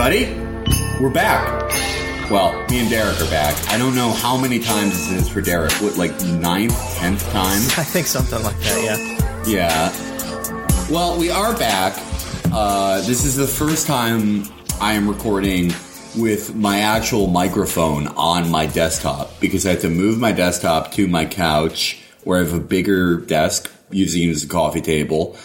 [0.00, 0.32] everybody.
[1.02, 1.72] We're back.
[2.30, 3.56] Well, me and Derek are back.
[3.68, 5.72] I don't know how many times this is for Derek.
[5.82, 7.44] What, like ninth, tenth time?
[7.76, 9.44] I think something like that, yeah.
[9.44, 10.88] Yeah.
[10.88, 12.00] Well, we are back.
[12.52, 14.44] Uh, this is the first time
[14.80, 15.72] I am recording
[16.16, 21.08] with my actual microphone on my desktop because I have to move my desktop to
[21.08, 25.36] my couch where I have a bigger desk using it as a coffee table.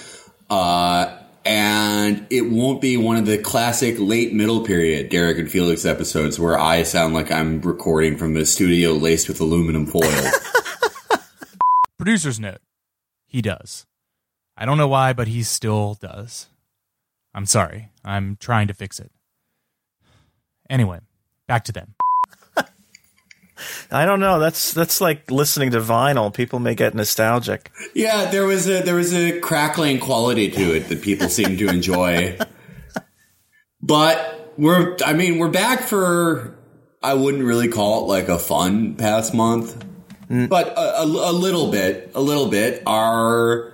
[0.47, 5.85] Uh, and it won't be one of the classic late middle period Derek and Felix
[5.85, 10.01] episodes where I sound like I'm recording from a studio laced with aluminum foil.
[11.97, 12.61] Producer's note.
[13.27, 13.85] He does.
[14.55, 16.47] I don't know why, but he still does.
[17.33, 17.89] I'm sorry.
[18.05, 19.11] I'm trying to fix it.
[20.69, 20.99] Anyway,
[21.47, 21.95] back to them.
[23.91, 24.39] I don't know.
[24.39, 26.33] That's that's like listening to vinyl.
[26.33, 27.71] People may get nostalgic.
[27.93, 31.67] Yeah, there was a there was a crackling quality to it that people seem to
[31.67, 32.37] enjoy.
[33.81, 36.57] But we're I mean, we're back for
[37.01, 39.85] I wouldn't really call it like a fun past month.
[40.29, 40.49] Mm.
[40.49, 42.83] But a, a, a little bit, a little bit.
[42.87, 43.73] Our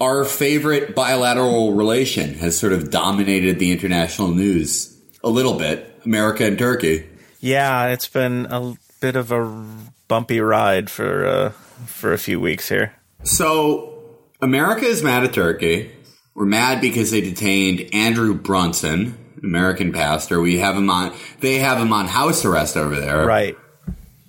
[0.00, 5.86] our favorite bilateral relation has sort of dominated the international news a little bit.
[6.04, 7.06] America and Turkey.
[7.40, 9.66] Yeah, it's been a bit of a
[10.08, 11.50] bumpy ride for uh,
[11.86, 12.94] for a few weeks here.
[13.22, 15.90] So America is mad at Turkey.
[16.34, 20.40] We're mad because they detained Andrew Brunson, an American pastor.
[20.40, 21.14] We have him on.
[21.40, 23.26] They have him on house arrest over there.
[23.26, 23.56] Right.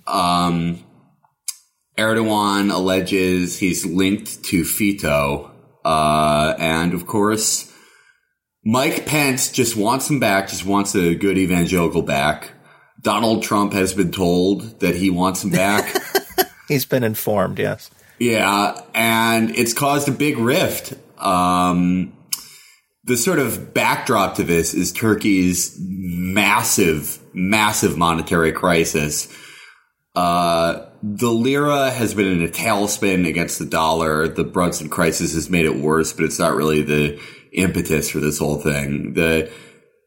[0.06, 0.84] Um,
[1.96, 5.50] Erdogan alleges he's linked to FETO,
[5.84, 7.72] uh, and of course,
[8.64, 10.48] Mike Pence just wants him back.
[10.48, 12.52] Just wants a good evangelical back.
[13.02, 15.94] Donald Trump has been told that he wants him back.
[16.68, 17.90] He's been informed, yes.
[18.18, 20.94] Yeah, and it's caused a big rift.
[21.18, 22.12] Um,
[23.04, 29.28] the sort of backdrop to this is Turkey's massive, massive monetary crisis.
[30.14, 34.28] Uh, the lira has been in a tailspin against the dollar.
[34.28, 37.20] The Brunson crisis has made it worse, but it's not really the
[37.52, 39.14] impetus for this whole thing.
[39.14, 39.50] The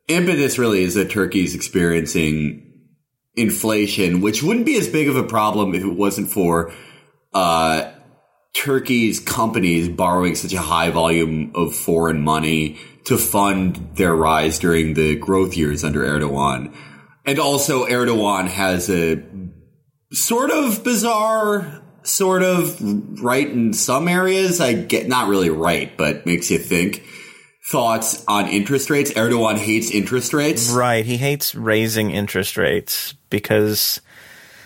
[0.07, 2.64] impetus really is that Turkey's experiencing
[3.35, 6.71] inflation, which wouldn't be as big of a problem if it wasn't for
[7.33, 7.91] uh,
[8.53, 14.93] Turkey's companies borrowing such a high volume of foreign money to fund their rise during
[14.93, 16.73] the growth years under Erdogan.
[17.25, 19.21] And also Erdogan has a
[20.11, 22.79] sort of bizarre, sort of
[23.21, 24.61] right in some areas.
[24.61, 27.03] I get not really right, but makes you think.
[27.67, 29.11] Thoughts on interest rates?
[29.13, 30.69] Erdogan hates interest rates.
[30.69, 31.05] Right.
[31.05, 34.01] He hates raising interest rates because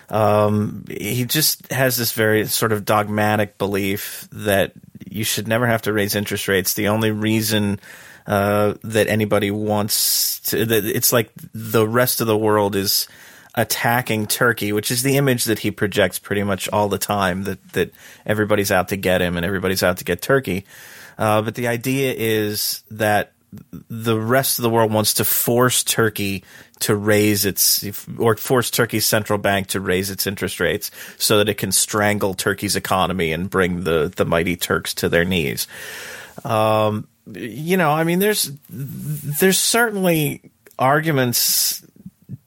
[0.09, 4.73] um, he just has this very sort of dogmatic belief that
[5.09, 6.73] you should never have to raise interest rates.
[6.73, 7.79] The only reason
[8.27, 13.07] uh, that anybody wants to, that it's like the rest of the world is
[13.55, 17.73] attacking Turkey, which is the image that he projects pretty much all the time that
[17.73, 17.91] that
[18.25, 20.65] everybody's out to get him and everybody's out to get Turkey.
[21.19, 23.33] Uh, but the idea is that
[23.89, 26.43] the rest of the world wants to force Turkey
[26.79, 31.49] to raise its or force Turkey's central bank to raise its interest rates so that
[31.49, 35.67] it can strangle Turkey's economy and bring the the mighty Turks to their knees.
[36.45, 41.85] Um, you know, I mean, there's there's certainly arguments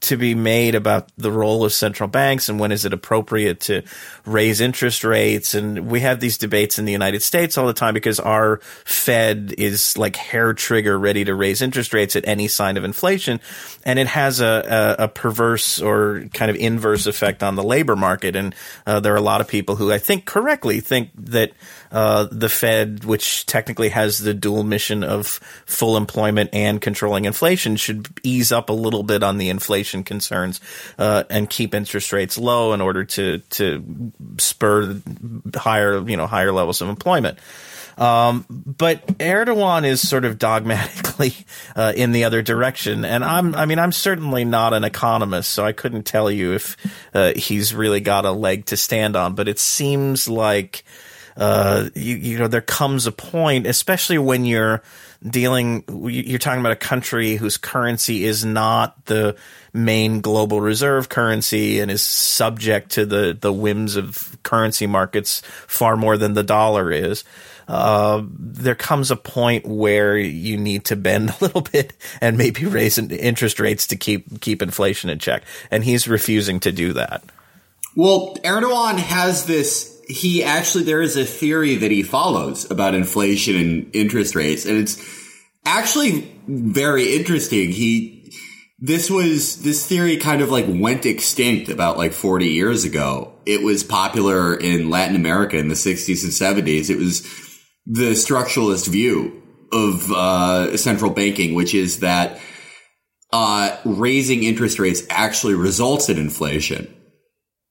[0.03, 3.81] to be made about the role of central banks and when is it appropriate to
[4.25, 5.53] raise interest rates.
[5.53, 9.53] And we have these debates in the United States all the time because our Fed
[9.57, 13.39] is like hair trigger ready to raise interest rates at any sign of inflation.
[13.85, 17.95] And it has a, a, a perverse or kind of inverse effect on the labor
[17.95, 18.35] market.
[18.35, 21.51] And uh, there are a lot of people who I think correctly think that
[21.91, 25.27] uh, the Fed, which technically has the dual mission of
[25.65, 30.59] full employment and controlling inflation, should ease up a little bit on the inflation concerns
[30.97, 34.99] uh, and keep interest rates low in order to to spur
[35.53, 37.37] higher you know higher levels of employment.
[37.97, 41.35] Um, but Erdogan is sort of dogmatically
[41.75, 45.63] uh, in the other direction, and I'm I mean I'm certainly not an economist, so
[45.63, 46.77] I couldn't tell you if
[47.13, 49.35] uh, he's really got a leg to stand on.
[49.35, 50.83] But it seems like
[51.37, 54.81] uh, you, you know, there comes a point, especially when you're
[55.27, 59.35] dealing, you're talking about a country whose currency is not the
[59.73, 65.95] main global reserve currency and is subject to the, the whims of currency markets far
[65.95, 67.23] more than the dollar is.
[67.67, 72.65] Uh, there comes a point where you need to bend a little bit and maybe
[72.65, 77.23] raise interest rates to keep keep inflation in check, and he's refusing to do that.
[77.95, 83.55] Well, Erdogan has this he actually there is a theory that he follows about inflation
[83.55, 85.01] and interest rates, and it's
[85.65, 87.71] actually very interesting.
[87.71, 88.33] He
[88.79, 93.33] this was this theory kind of like went extinct about like 40 years ago.
[93.45, 96.89] It was popular in Latin America in the 60s and 70s.
[96.89, 97.21] It was
[97.85, 99.41] the structuralist view
[99.71, 102.39] of uh, central banking, which is that
[103.31, 106.93] uh, raising interest rates actually results in inflation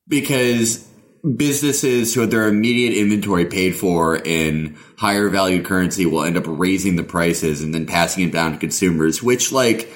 [0.08, 0.88] because
[1.36, 6.44] businesses who had their immediate inventory paid for in higher valued currency will end up
[6.46, 9.92] raising the prices and then passing it down to consumers, which like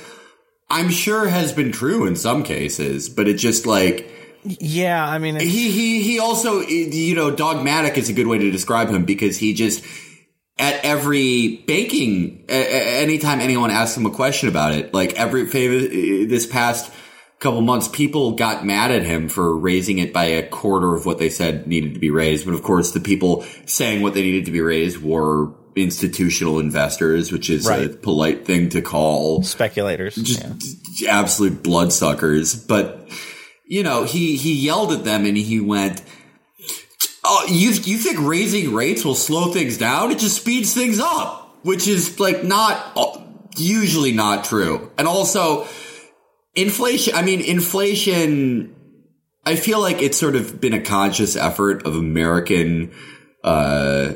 [0.71, 4.13] I'm sure has been true in some cases, but it just like
[4.45, 8.39] yeah, I mean, it's- he he he also you know dogmatic is a good way
[8.39, 9.85] to describe him because he just
[10.59, 15.79] at every banking anytime anyone asks him a question about it like every favor
[16.27, 16.91] this past
[17.39, 21.19] couple months people got mad at him for raising it by a quarter of what
[21.19, 24.47] they said needed to be raised but of course the people saying what they needed
[24.47, 30.15] to be raised were institutional investors which is a polite thing to call speculators.
[30.15, 31.19] just yeah.
[31.19, 32.55] absolute bloodsuckers.
[32.55, 33.09] But
[33.67, 36.03] you know, he he yelled at them and he went,
[37.25, 40.11] "Oh, you you think raising rates will slow things down?
[40.11, 43.21] It just speeds things up." Which is like not uh,
[43.57, 44.91] usually not true.
[44.97, 45.67] And also,
[46.57, 47.15] inflation.
[47.15, 48.75] I mean, inflation.
[49.45, 52.93] I feel like it's sort of been a conscious effort of American.
[53.45, 54.15] Uh,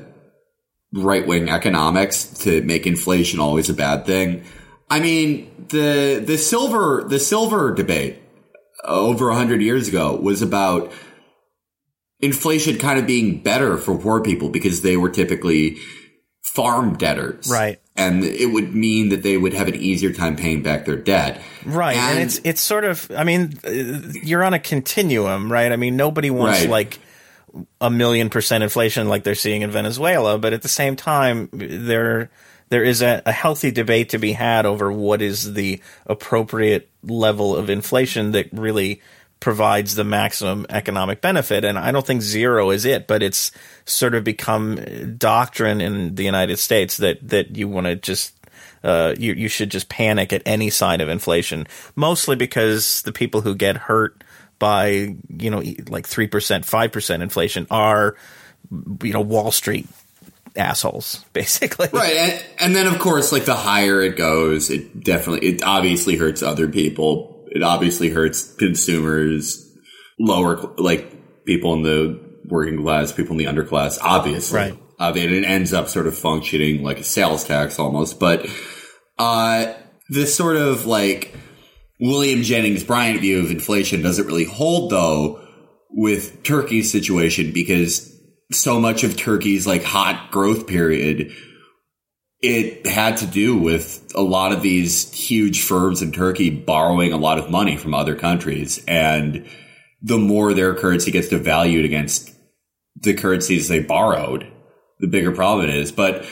[0.93, 4.45] right wing economics to make inflation always a bad thing.
[4.91, 8.19] I mean, the the silver the silver debate
[8.85, 10.93] uh, over a hundred years ago was about
[12.21, 15.79] inflation kind of being better for poor people because they were typically
[16.43, 17.79] farm debtors, Right.
[17.97, 21.41] And it would mean that they would have an easier time paying back their debt,
[21.67, 23.11] Right, and, And- it's it's sort of.
[23.15, 23.53] I mean,
[24.23, 25.71] you're on a continuum, right?
[25.71, 26.71] I mean, nobody wants Right.
[26.71, 26.99] like
[27.81, 32.31] a million percent inflation like they're seeing in Venezuela, but at the same time, there
[32.71, 37.57] there is a, a healthy debate to be had over what is the appropriate level
[37.57, 39.03] of inflation that really
[39.41, 41.65] provides the maximum economic benefit.
[41.65, 43.51] And I don't think zero is it, but it's
[43.87, 48.35] sort of become doctrine in the United States that that you want to just
[48.85, 51.67] uh, you you should just panic at any sign of inflation,
[51.97, 54.23] mostly because the people who get hurt
[54.59, 58.17] by you know like three percent, five percent inflation are
[59.03, 59.89] you know Wall Street
[60.57, 61.89] assholes, basically.
[61.93, 62.17] right?
[62.17, 66.43] And, and then of course, like the higher it goes, it definitely it obviously hurts
[66.43, 67.37] other people.
[67.51, 69.69] It obviously hurts consumers,
[70.19, 73.99] lower like people in the working class, people in the underclass.
[74.01, 74.79] Obviously, Right.
[74.99, 78.21] Uh, and it ends up sort of functioning like a sales tax almost.
[78.21, 78.47] But
[79.19, 79.73] uh,
[80.11, 81.35] this sort of like
[81.99, 85.47] William Jennings Bryan view of inflation doesn't really hold though
[85.91, 88.15] with Turkey's situation because
[88.53, 91.33] so much of Turkey's like hot growth period
[92.43, 97.17] it had to do with a lot of these huge firms in Turkey borrowing a
[97.19, 99.47] lot of money from other countries and
[100.03, 102.31] the more their currency gets devalued against
[102.97, 104.47] the currencies they borrowed
[105.01, 106.25] the bigger problem it is but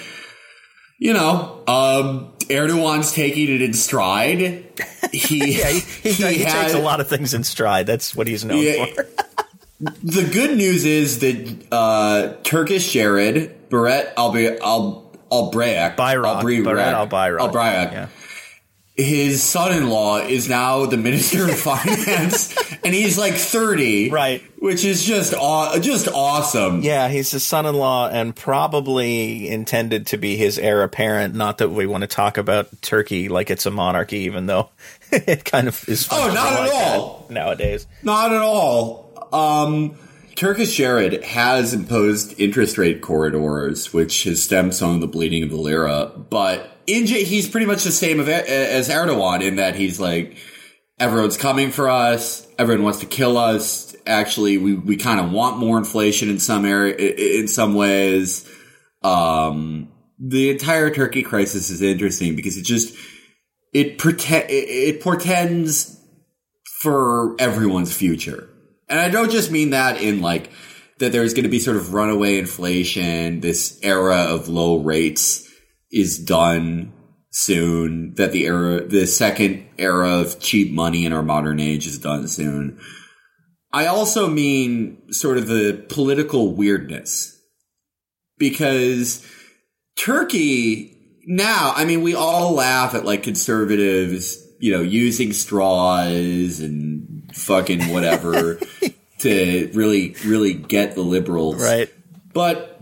[0.99, 4.39] you know um Erdogan's taking it in stride
[5.13, 7.87] he Yeah, he, he, he takes a lot of things in stride.
[7.87, 8.87] That's what he's known Yeah.
[8.87, 9.07] for.
[10.03, 17.39] The good news is that uh, Turkish Jared Berat Al Al Albayrak Bayrak, Berat Albayrak.
[17.53, 18.07] Albayrak, Yeah.
[18.95, 22.55] his son-in-law is now the minister of finance,
[22.85, 24.43] and he's like thirty, Right.
[24.61, 26.83] Which is just aw- just awesome.
[26.83, 31.35] Yeah, he's his son-in-law and probably intended to be his heir apparent.
[31.37, 34.71] Not that we want to talk about Turkey like it's a monarchy, even though
[35.13, 36.09] it kind of is.
[36.11, 37.27] Oh, not at like all.
[37.31, 37.87] nowadays.
[38.03, 39.05] Not at all.
[39.33, 39.97] Um,
[40.39, 45.51] Turkish Jared has imposed interest rate corridors, which has stemmed some of the bleeding of
[45.51, 46.07] the lira.
[46.07, 50.37] But in he's pretty much the same as Erdogan in that he's like,
[50.97, 52.47] everyone's coming for us.
[52.57, 53.97] Everyone wants to kill us.
[54.07, 58.49] Actually, we, we kind of want more inflation in some area, in some ways.
[59.03, 59.91] Um,
[60.21, 62.95] the entire Turkey crisis is interesting because it just,
[63.73, 66.01] it pretend, it portends
[66.81, 68.49] for everyone's future.
[68.89, 70.51] And I don't just mean that in like
[70.99, 75.49] that there's going to be sort of runaway inflation, this era of low rates
[75.93, 76.93] is done
[77.31, 81.99] soon, that the era, the second era of cheap money in our modern age is
[81.99, 82.81] done soon.
[83.73, 87.39] I also mean sort of the political weirdness
[88.39, 89.25] because
[89.97, 90.95] Turkey
[91.31, 96.98] now, I mean, we all laugh at like conservatives, you know, using straws and
[97.39, 98.61] fucking whatever
[99.19, 101.63] to really, really get the liberals.
[101.63, 101.93] Right.
[102.33, 102.81] But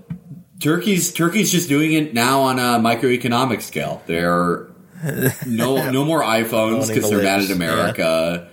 [0.60, 4.02] Turkey's Turkey's just doing it now on a microeconomic scale.
[4.06, 4.68] They're
[5.46, 8.48] no, no more iPhones because they're mad at America.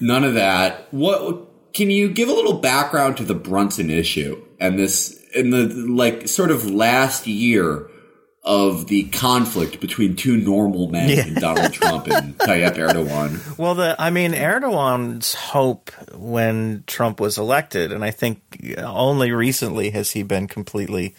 [0.00, 0.88] None of that.
[0.92, 5.66] What can you give a little background to the Brunson issue and this in the
[5.68, 7.88] like sort of last year
[8.48, 11.40] of the conflict between two normal men, Yeah.
[11.40, 13.58] Donald Trump and Tayyip Erdogan?
[13.58, 18.40] Well, the I mean, Erdogan's hope when Trump was elected, and I think
[18.78, 21.14] only recently has he been completely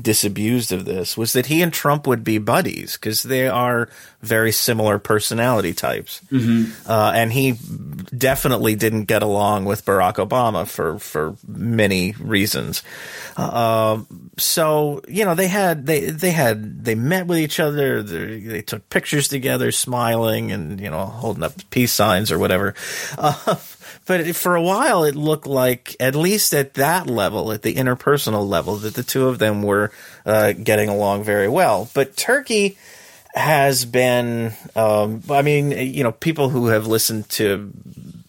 [0.00, 3.88] disabused of this, was that he and Trump would be buddies because they are
[4.20, 6.20] very similar personality types,
[6.86, 7.54] uh, and he
[8.16, 12.82] definitely didn't get along with Barack Obama for for many reasons.
[13.36, 14.02] Uh,
[14.36, 18.02] so you know they had they they had they met with each other.
[18.02, 22.74] They, they took pictures together, smiling and you know holding up peace signs or whatever.
[23.16, 23.56] Uh,
[24.06, 28.48] but for a while, it looked like at least at that level, at the interpersonal
[28.48, 29.92] level, that the two of them were
[30.24, 31.90] uh, getting along very well.
[31.94, 32.78] But Turkey
[33.34, 37.72] has been, um, I mean, you know, people who have listened to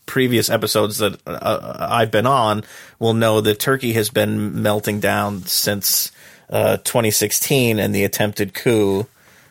[0.06, 2.63] previous episodes that uh, I've been on
[2.98, 6.12] will know that Turkey has been melting down since
[6.50, 9.08] uh, 2016 and the attempted coup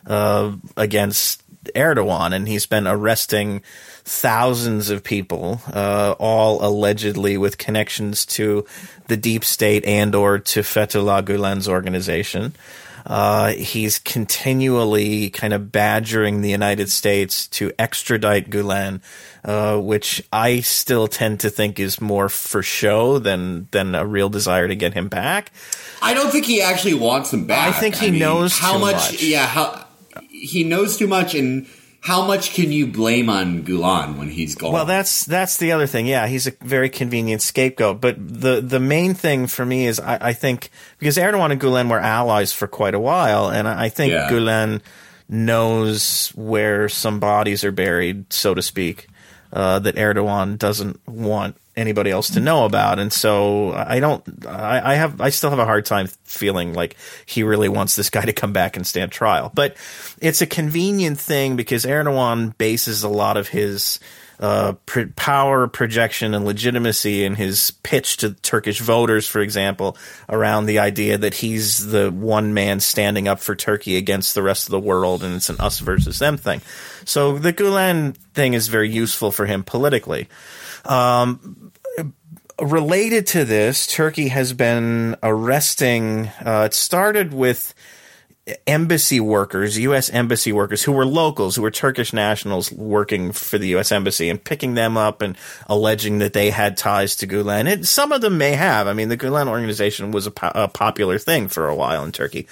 [0.07, 1.43] uh, against
[1.75, 3.63] Erdogan, and he's been arresting
[4.09, 8.65] thousands of people, uh, all allegedly with connections to
[9.07, 12.55] the deep state and or to Fethullah Gulen's organization.
[13.05, 19.01] Uh, he's continually kind of badgering the United States to extradite Gulen,
[19.45, 24.29] uh, which I still tend to think is more for show than than a real
[24.29, 25.53] desire to get him back.
[26.03, 27.75] I don't think he actually wants him back.
[27.75, 29.23] I think he knows how too much, much.
[29.23, 29.87] Yeah, how
[30.29, 31.67] he knows too much, and
[32.01, 34.73] how much can you blame on Gulen when he's gone?
[34.73, 36.07] Well, that's that's the other thing.
[36.07, 38.01] Yeah, he's a very convenient scapegoat.
[38.01, 41.91] But the the main thing for me is I, I think because Erdogan and Gulen
[41.91, 44.29] were allies for quite a while, and I think Yeah.
[44.31, 44.81] Gulen
[45.29, 49.07] knows where some bodies are buried, so to speak,
[49.53, 52.99] uh, that Erdogan doesn't want anybody else to know about.
[52.99, 54.47] And so I don't.
[54.47, 55.21] I, I have.
[55.21, 58.53] I still have a hard time feeling like he really wants this guy to come
[58.53, 59.51] back and stand trial.
[59.55, 59.77] But
[60.21, 64.01] it's a convenient thing because Erdogan bases a lot of his
[64.41, 69.97] uh, pr- power projection and legitimacy in his pitch to Turkish voters, for example,
[70.29, 74.67] around the idea that he's the one man standing up for Turkey against the rest
[74.67, 76.61] of the world, and it's an us versus them thing.
[77.05, 80.29] So the Gulen thing is very useful for him politically.
[80.85, 81.68] Um,
[82.61, 86.29] related to this, Turkey has been arresting.
[86.45, 87.75] Uh, it started with
[88.67, 90.11] embassy workers, U.S.
[90.11, 93.93] embassy workers who were locals, who were Turkish nationals working for the U.S.
[93.93, 95.37] embassy, and picking them up and
[95.67, 97.69] alleging that they had ties to Gulen.
[97.69, 98.87] It, some of them may have.
[98.87, 102.13] I mean, the Gulen organization was a, po- a popular thing for a while in
[102.13, 102.47] Turkey,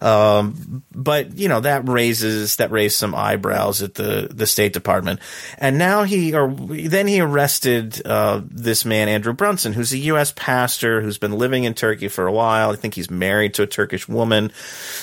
[0.00, 5.20] um, but you know that raises that raised some eyebrows at the the State Department.
[5.58, 10.32] And now he or then he arrested uh, this man Andrew Brunson, who's a U.S.
[10.34, 12.70] pastor who's been living in Turkey for a while.
[12.70, 14.52] I think he's married to a Turkish woman.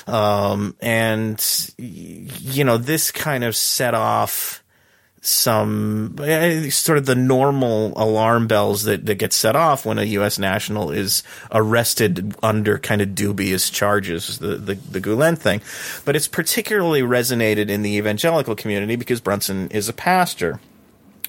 [0.07, 0.38] Um,
[0.81, 4.63] and you know, this kind of set off
[5.21, 10.03] some uh, sort of the normal alarm bells that, that get set off when a
[10.03, 10.39] U.S.
[10.39, 15.61] national is arrested under kind of dubious charges, the, the, the Gulen thing.
[16.05, 20.59] But it's particularly resonated in the evangelical community because Brunson is a pastor.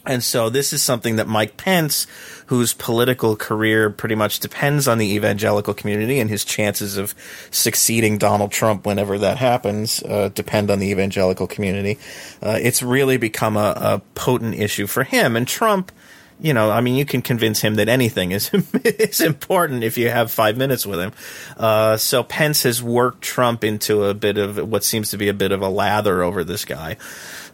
[0.07, 2.07] And so this is something that Mike Pence,
[2.47, 7.15] whose political career pretty much depends on the evangelical community and his chances of
[7.51, 11.99] succeeding Donald Trump whenever that happens, uh, depend on the evangelical community.
[12.43, 15.37] Uh, it's really become a, a potent issue for him.
[15.37, 15.93] And Trump,
[16.41, 18.51] you know, I mean, you can convince him that anything is
[18.85, 21.13] is important if you have five minutes with him.
[21.57, 25.35] Uh, so Pence has worked Trump into a bit of what seems to be a
[25.35, 26.97] bit of a lather over this guy.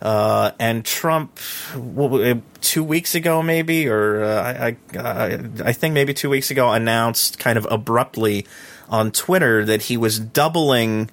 [0.00, 1.38] Uh, and Trump,
[1.74, 6.70] it, two weeks ago, maybe, or uh, I, I, I think maybe two weeks ago,
[6.70, 8.46] announced kind of abruptly
[8.88, 11.10] on Twitter that he was doubling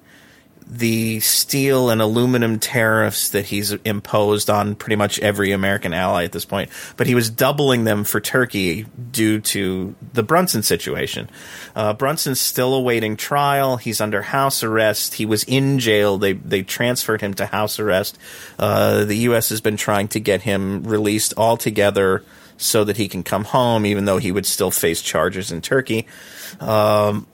[0.66, 6.32] the steel and aluminum tariffs that he's imposed on pretty much every American ally at
[6.32, 11.28] this point, but he was doubling them for Turkey due to the Brunson situation.
[11.76, 13.76] Uh, Brunson's still awaiting trial.
[13.76, 15.14] He's under house arrest.
[15.14, 16.16] He was in jail.
[16.16, 18.18] They they transferred him to house arrest.
[18.58, 19.50] Uh, the U.S.
[19.50, 22.24] has been trying to get him released altogether
[22.56, 26.06] so that he can come home, even though he would still face charges in Turkey.
[26.60, 27.26] Um,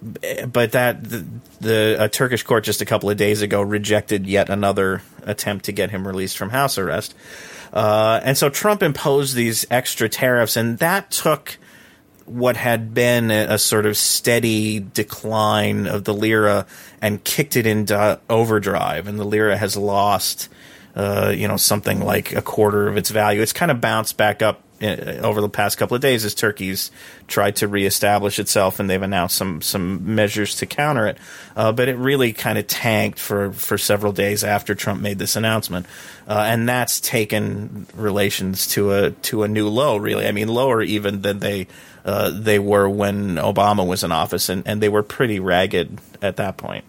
[0.48, 1.26] but that the,
[1.60, 5.90] the Turkish court just a couple of days ago rejected yet another attempt to get
[5.90, 7.14] him released from house arrest.
[7.72, 11.58] Uh, and so Trump imposed these extra tariffs, and that took
[12.24, 16.64] what had been a, a, sort of steady decline of the lira
[17.00, 20.48] and kicked it into overdrive, and the lira has lost,
[20.94, 23.40] uh, you know, something like a quarter of its value.
[23.40, 26.90] It's kind of bounced back up over the past couple of days as Turkey's
[27.26, 31.18] tried to reestablish itself, and they've announced some some measures to counter it.
[31.56, 35.36] Uh, but it really kind of tanked for for several days after Trump made this
[35.36, 35.86] announcement,
[36.26, 39.96] uh, and that's taken relations to a to a new low.
[39.96, 41.66] Really, I mean, lower even than they
[42.04, 46.36] uh, they were when Obama was in office, and, and they were pretty ragged at
[46.36, 46.84] that point.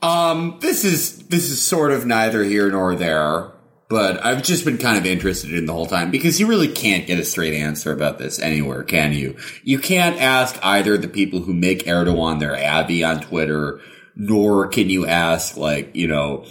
[0.00, 3.51] Um, this is this is sort of neither here nor there
[3.92, 7.06] but I've just been kind of interested in the whole time because you really can't
[7.06, 9.36] get a straight answer about this anywhere, can you?
[9.64, 13.82] You can't ask either the people who make Erdogan their Abby on Twitter,
[14.16, 16.46] nor can you ask like, you know,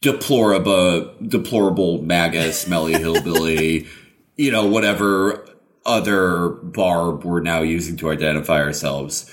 [0.00, 3.86] deplorable, deplorable MAGA smelly hillbilly,
[4.36, 5.46] you know, whatever
[5.84, 9.30] other barb we're now using to identify ourselves.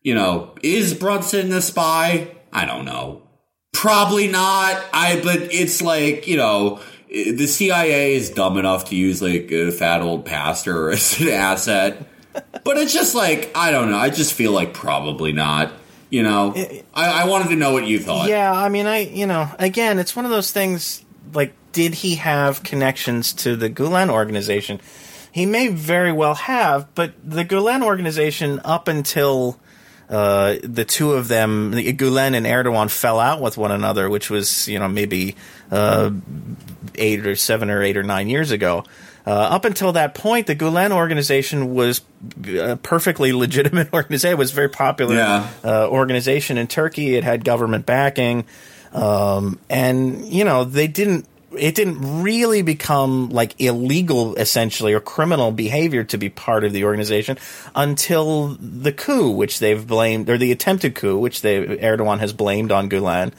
[0.00, 2.34] You know, is Brunson a spy?
[2.54, 3.25] I don't know.
[3.76, 4.82] Probably not.
[4.92, 9.70] I, but it's like, you know, the CIA is dumb enough to use like a
[9.70, 12.06] fat old pastor as an asset.
[12.32, 13.98] But it's just like, I don't know.
[13.98, 15.72] I just feel like probably not.
[16.08, 16.54] You know,
[16.94, 18.28] I, I wanted to know what you thought.
[18.28, 21.04] Yeah, I mean, I, you know, again, it's one of those things
[21.34, 24.80] like, did he have connections to the Gulen organization?
[25.32, 29.60] He may very well have, but the Gulen organization, up until
[30.08, 34.68] uh, the two of them, Gulen and Erdogan, fell out with one another, which was
[34.68, 35.36] you know maybe
[35.70, 36.10] uh,
[36.94, 38.84] eight or seven or eight or nine years ago.
[39.26, 42.00] Uh, up until that point, the Gulen organization was
[42.46, 44.32] a perfectly legitimate organization.
[44.32, 45.50] It was a very popular yeah.
[45.64, 47.16] uh, organization in Turkey.
[47.16, 48.44] It had government backing,
[48.92, 51.26] um, and you know they didn't
[51.58, 56.84] it didn't really become like illegal essentially or criminal behavior to be part of the
[56.84, 57.38] organization
[57.74, 62.72] until the coup which they've blamed or the attempted coup which they Erdogan has blamed
[62.72, 63.32] on Gulen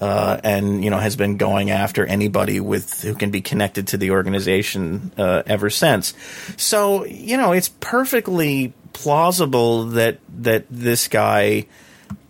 [0.00, 3.96] uh, and you know has been going after anybody with who can be connected to
[3.96, 6.14] the organization uh, ever since.
[6.56, 11.66] So you know it's perfectly plausible that that this guy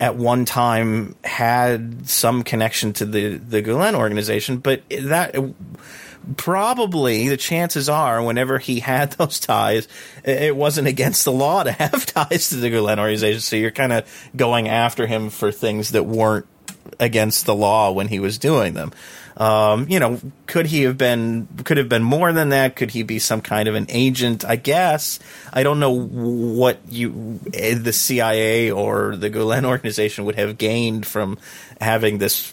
[0.02, 5.36] at one time had some connection to the the Gulen organization, but that
[6.36, 9.86] probably the chances are whenever he had those ties,
[10.24, 13.40] it wasn't against the law to have ties to the Gulen organization.
[13.40, 16.46] So you're kind of going after him for things that weren't
[16.98, 18.92] against the law when he was doing them.
[19.36, 21.48] Um, you know, could he have been?
[21.64, 22.76] Could have been more than that?
[22.76, 24.44] Could he be some kind of an agent?
[24.44, 25.18] I guess
[25.52, 31.38] I don't know what you, the CIA or the Gulen organization would have gained from
[31.80, 32.52] having this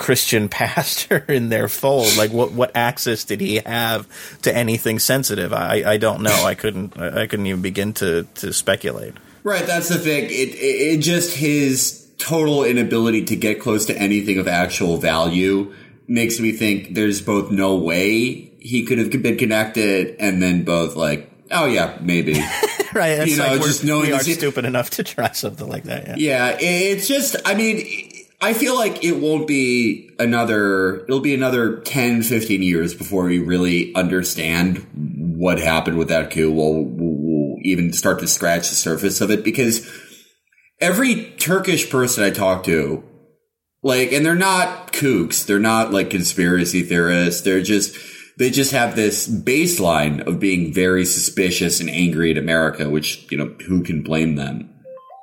[0.00, 2.16] Christian pastor in their fold.
[2.16, 4.08] Like, what what access did he have
[4.42, 5.52] to anything sensitive?
[5.52, 6.44] I I don't know.
[6.44, 9.14] I couldn't I couldn't even begin to to speculate.
[9.42, 10.24] Right, that's the thing.
[10.24, 15.72] It, it, it just his total inability to get close to anything of actual value
[16.10, 20.96] makes me think there's both no way he could have been connected and then both
[20.96, 22.32] like, oh yeah, maybe.
[22.92, 23.26] right.
[23.26, 26.18] You know, like just knowing we are stupid enough to try something like that.
[26.18, 26.48] Yeah.
[26.50, 26.56] yeah.
[26.58, 32.22] It's just, I mean, I feel like it won't be another, it'll be another 10,
[32.24, 34.84] 15 years before we really understand
[35.38, 36.50] what happened with that coup.
[36.50, 39.88] We'll, we'll even start to scratch the surface of it because
[40.80, 43.04] every Turkish person I talk to
[43.82, 45.46] like, and they're not kooks.
[45.46, 47.40] They're not like conspiracy theorists.
[47.42, 47.96] They're just,
[48.36, 53.38] they just have this baseline of being very suspicious and angry at America, which, you
[53.38, 54.68] know, who can blame them?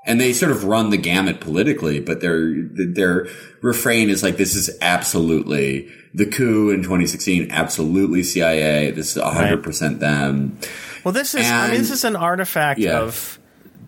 [0.05, 3.27] And they sort of run the gamut politically, but their, their
[3.61, 8.91] refrain is like, this is absolutely the coup in 2016, absolutely CIA.
[8.91, 9.99] This is 100% right.
[9.99, 10.57] them.
[11.03, 12.99] Well, this is, and, I mean, this is an artifact yeah.
[12.99, 13.37] of,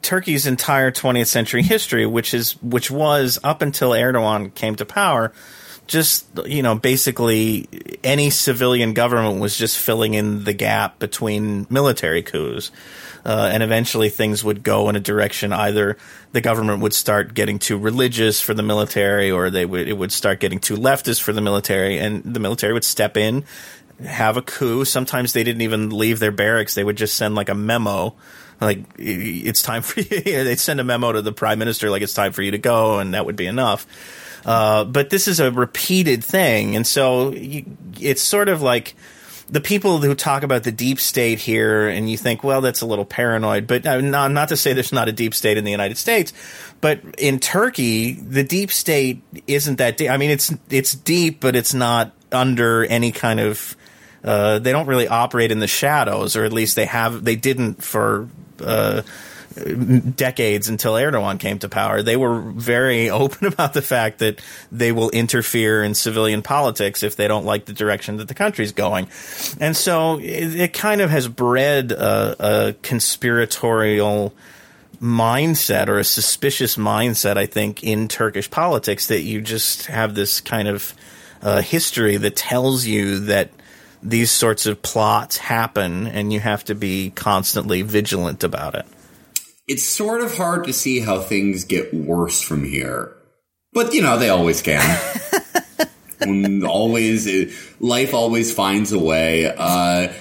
[0.02, 5.34] Turkey's entire 20th century history, which is which was up until Erdogan came to power,
[5.90, 7.68] just you know basically
[8.04, 12.72] any civilian government was just filling in the gap between military coups.
[13.26, 15.98] Uh, and eventually things would go in a direction either
[16.32, 20.12] the government would start getting too religious for the military or they would it would
[20.12, 23.44] start getting too leftist for the military and the military would step in
[24.06, 27.50] have a coup sometimes they didn't even leave their barracks they would just send like
[27.50, 28.16] a memo
[28.62, 30.22] like it's time for you.
[30.44, 33.00] they'd send a memo to the prime minister like it's time for you to go,
[33.00, 33.88] and that would be enough.
[34.46, 37.66] Uh, but this is a repeated thing, and so you,
[38.00, 38.96] it's sort of like
[39.50, 42.86] the people who talk about the deep state here, and you think, well, that's a
[42.86, 43.66] little paranoid.
[43.66, 46.34] But uh, not, to say there's not a deep state in the United States,
[46.82, 50.10] but in Turkey, the deep state isn't that deep.
[50.10, 53.76] I mean, it's it's deep, but it's not under any kind of
[54.24, 57.84] uh, they don't really operate in the shadows, or at least they have they didn't
[57.84, 58.30] for
[58.62, 59.02] uh,
[60.16, 62.02] decades until Erdogan came to power.
[62.02, 67.16] They were very open about the fact that they will interfere in civilian politics if
[67.16, 69.08] they don't like the direction that the country's going,
[69.60, 74.34] and so it, it kind of has bred a, a conspiratorial
[75.02, 80.42] mindset or a suspicious mindset, I think, in Turkish politics that you just have this
[80.42, 80.94] kind of
[81.42, 83.50] uh, history that tells you that
[84.02, 88.86] these sorts of plots happen and you have to be constantly vigilant about it.
[89.70, 93.16] It's sort of hard to see how things get worse from here.
[93.72, 95.00] But, you know, they always can.
[96.66, 97.28] always,
[97.80, 99.46] life always finds a way.
[99.46, 100.12] Uh,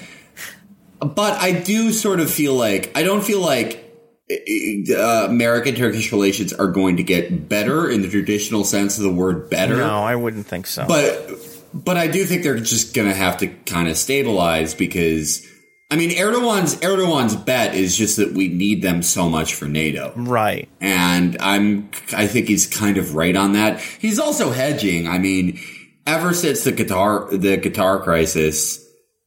[1.00, 3.88] but I do sort of feel like, I don't feel like
[4.30, 9.12] uh, American Turkish relations are going to get better in the traditional sense of the
[9.12, 9.76] word better.
[9.76, 10.84] No, I wouldn't think so.
[10.86, 11.30] But
[11.72, 15.46] but I do think they're just going to have to kind of stabilize because
[15.90, 20.12] I mean Erdogan's Erdogan's bet is just that we need them so much for NATO.
[20.16, 20.68] Right.
[20.80, 23.80] And I'm I think he's kind of right on that.
[23.80, 25.08] He's also hedging.
[25.08, 25.58] I mean,
[26.06, 28.84] ever since the Qatar the Qatar crisis,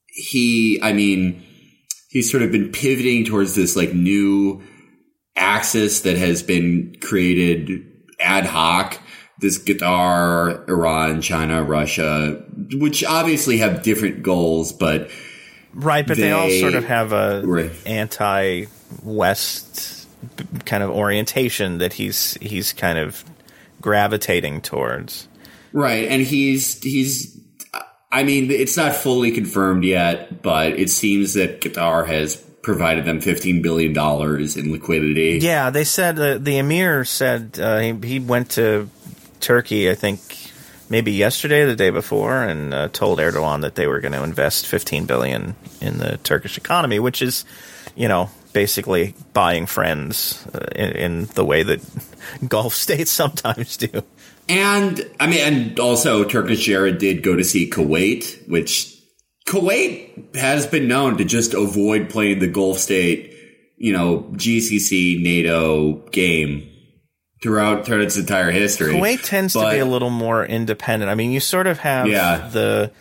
[0.07, 1.43] he I mean,
[2.09, 4.61] he's sort of been pivoting towards this like new
[5.35, 7.83] axis that has been created
[8.19, 8.99] ad hoc.
[9.39, 15.09] This Qatar, Iran, China, Russia, which obviously have different goals, but
[15.73, 17.71] right, but they, they all sort of have a right.
[17.85, 18.71] anti-West
[20.65, 23.23] kind of orientation that he's he's kind of
[23.81, 25.27] gravitating towards.
[25.73, 27.39] Right, and he's he's
[28.11, 33.21] I mean, it's not fully confirmed yet, but it seems that Qatar has provided them
[33.21, 35.39] $15 billion in liquidity.
[35.41, 38.89] Yeah, they said uh, the emir said uh, he, he, went to
[39.39, 40.19] Turkey, I think
[40.91, 44.67] maybe yesterday, the day before, and uh, told Erdogan that they were going to invest
[44.67, 47.45] 15 billion in the Turkish economy, which is,
[47.95, 51.79] you know, basically buying friends uh, in, in the way that
[52.47, 54.03] Gulf states sometimes do.
[54.49, 58.93] And I mean, and also Turkish Air did go to see Kuwait, which
[59.47, 63.33] Kuwait has been known to just avoid playing the Gulf state,
[63.77, 66.70] you know, GCC NATO game
[67.41, 68.93] throughout, throughout its entire history.
[68.93, 71.11] Kuwait tends but, to be a little more independent.
[71.11, 72.49] I mean, you sort of have yeah.
[72.51, 72.91] the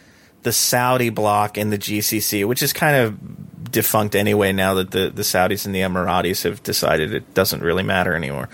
[0.42, 5.10] the Saudi bloc and the GCC, which is kind of defunct anyway now that the,
[5.10, 8.48] the Saudis and the Emiratis have decided it doesn't really matter anymore.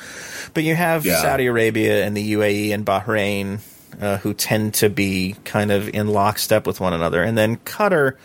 [0.52, 1.22] But you have yeah.
[1.22, 3.60] Saudi Arabia and the UAE and Bahrain
[4.00, 7.22] uh, who tend to be kind of in lockstep with one another.
[7.22, 8.16] And then Qatar,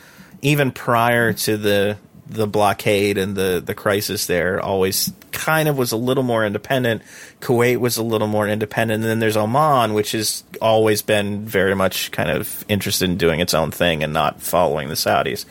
[0.42, 1.98] even prior to the
[2.32, 7.02] the blockade and the the crisis there, always kind of was a little more independent.
[7.42, 11.76] Kuwait was a little more independent, and then there's Oman, which has always been very
[11.76, 15.46] much kind of interested in doing its own thing and not following the Saudis.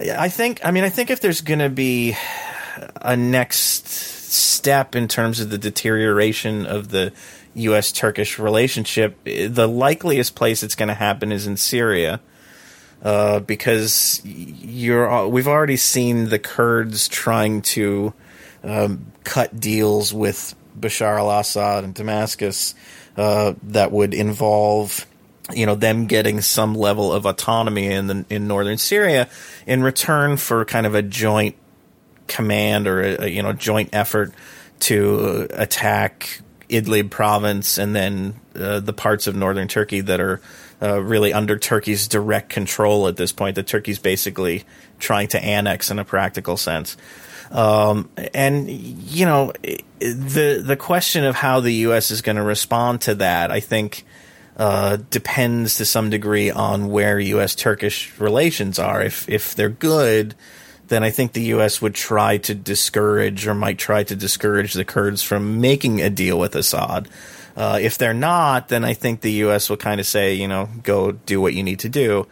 [0.00, 0.60] I think.
[0.64, 2.16] I mean, I think if there's going to be
[3.02, 7.12] a next step in terms of the deterioration of the
[7.54, 7.92] U.S.
[7.92, 12.20] Turkish relationship, the likeliest place it's going to happen is in Syria.
[13.02, 18.12] Uh, because you're, we've already seen the Kurds trying to
[18.64, 22.74] um, cut deals with Bashar al-Assad and Damascus
[23.16, 25.06] uh, that would involve,
[25.54, 29.28] you know, them getting some level of autonomy in the, in northern Syria
[29.66, 31.56] in return for kind of a joint
[32.28, 34.32] command or a, you know joint effort
[34.80, 40.40] to attack Idlib province and then uh, the parts of northern Turkey that are
[40.82, 43.56] uh, really under Turkey's direct control at this point.
[43.56, 44.64] That Turkey's basically
[44.98, 46.96] trying to annex in a practical sense.
[47.50, 49.52] Um, and you know
[50.00, 52.10] the the question of how the U.S.
[52.10, 54.04] is going to respond to that, I think,
[54.56, 57.54] uh, depends to some degree on where U.S.
[57.54, 59.02] Turkish relations are.
[59.02, 60.34] If if they're good,
[60.88, 61.80] then I think the U.S.
[61.80, 66.38] would try to discourage or might try to discourage the Kurds from making a deal
[66.38, 67.08] with Assad.
[67.56, 69.68] Uh, if they're not, then I think the U.S.
[69.68, 72.26] will kind of say, you know, go do what you need to do.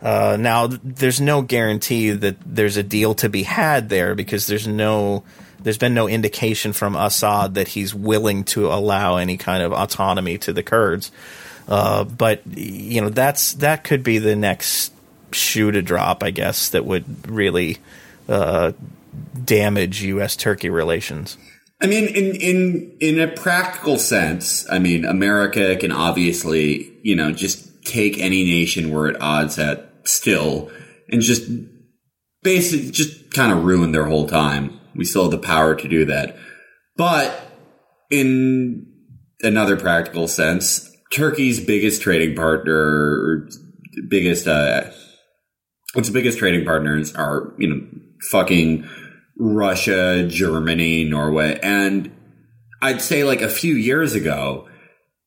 [0.00, 4.66] Uh, now, there's no guarantee that there's a deal to be had there because there's
[4.66, 5.22] no,
[5.60, 10.38] there's been no indication from Assad that he's willing to allow any kind of autonomy
[10.38, 11.12] to the Kurds.
[11.68, 14.92] Uh, but you know, that's that could be the next
[15.30, 17.78] shoe to drop, I guess, that would really
[18.28, 18.72] uh,
[19.44, 20.36] damage U.S.
[20.36, 21.36] Turkey relations.
[21.80, 27.32] I mean, in in in a practical sense, I mean, America can obviously, you know,
[27.32, 30.70] just take any nation we're at odds at still,
[31.08, 31.50] and just
[32.42, 34.78] basically just kind of ruin their whole time.
[34.94, 36.36] We still have the power to do that,
[36.96, 37.36] but
[38.10, 38.86] in
[39.42, 43.48] another practical sense, Turkey's biggest trading partner,
[44.08, 44.90] biggest uh,
[45.94, 47.80] its biggest trading partners are, you know,
[48.30, 48.88] fucking
[49.36, 51.58] Russia, Germany, Norway.
[51.62, 52.10] And
[52.80, 54.68] I'd say like a few years ago,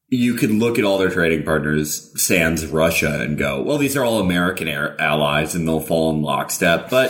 [0.10, 4.04] you could look at all their trading partners, sans Russia, and go, well, these are
[4.04, 6.90] all American allies and they'll fall in lockstep.
[6.90, 7.10] But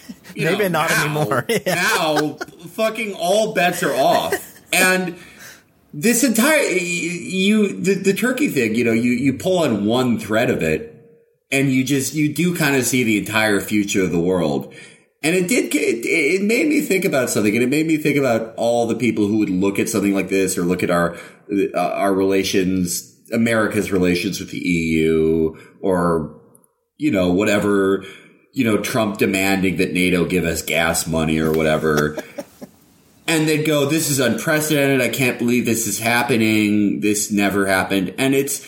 [0.36, 1.46] maybe know, not now, anymore.
[1.48, 1.74] yeah.
[1.74, 2.34] Now,
[2.68, 4.34] fucking all bets are off.
[4.72, 5.16] And
[5.92, 10.50] this entire, you, the, the Turkey thing, you know, you, you pull on one thread
[10.50, 10.90] of it
[11.50, 14.74] and you just, you do kind of see the entire future of the world.
[15.24, 18.18] And it did, it, it made me think about something and it made me think
[18.18, 21.16] about all the people who would look at something like this or look at our,
[21.50, 26.38] uh, our relations, America's relations with the EU or,
[26.98, 28.04] you know, whatever,
[28.52, 32.18] you know, Trump demanding that NATO give us gas money or whatever.
[33.26, 35.00] and they'd go, this is unprecedented.
[35.00, 37.00] I can't believe this is happening.
[37.00, 38.14] This never happened.
[38.18, 38.62] And it's,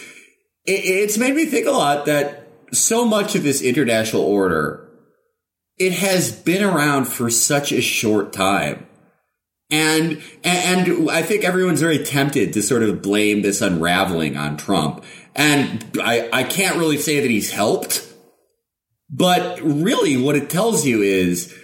[0.65, 4.86] it, it's made me think a lot that so much of this international order
[5.79, 8.87] it has been around for such a short time.
[9.71, 15.05] And, and I think everyone's very tempted to sort of blame this unraveling on Trump.
[15.35, 18.07] And I, I can't really say that he's helped,
[19.11, 21.55] but really what it tells you is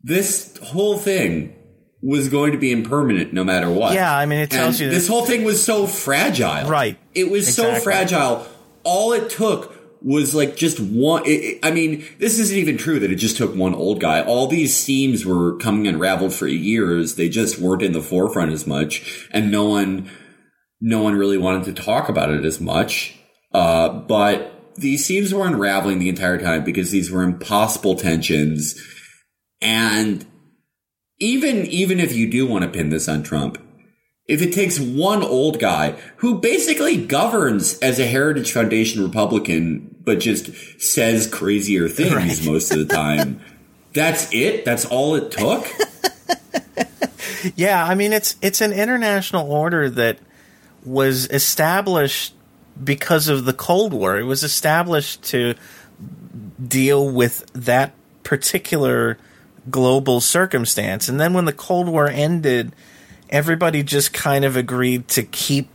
[0.00, 1.54] this whole thing
[2.00, 3.94] was going to be impermanent no matter what.
[3.94, 6.70] Yeah, I mean, it tells and you this whole thing was so fragile.
[6.70, 6.96] Right.
[7.14, 7.74] It was exactly.
[7.74, 8.46] so fragile.
[8.84, 11.24] All it took was like just one.
[11.26, 14.22] It, it, I mean, this isn't even true that it just took one old guy.
[14.22, 17.14] All these seams were coming unraveled for years.
[17.14, 20.10] They just weren't in the forefront as much, and no one,
[20.80, 23.18] no one really wanted to talk about it as much.
[23.52, 28.80] Uh, but these seams were unraveling the entire time because these were impossible tensions,
[29.60, 30.26] and
[31.18, 33.58] even even if you do want to pin this on Trump,
[34.28, 40.20] if it takes one old guy who basically governs as a Heritage Foundation Republican, but
[40.20, 42.46] just says crazier things right.
[42.46, 43.40] most of the time,
[43.94, 44.64] that's it?
[44.64, 45.66] That's all it took?
[47.56, 50.18] yeah, I mean it's it's an international order that
[50.84, 52.34] was established
[52.82, 54.18] because of the Cold War.
[54.18, 55.54] It was established to
[56.64, 59.18] deal with that particular
[59.70, 61.08] global circumstance.
[61.08, 62.74] And then when the Cold War ended,
[63.30, 65.68] everybody just kind of agreed to keep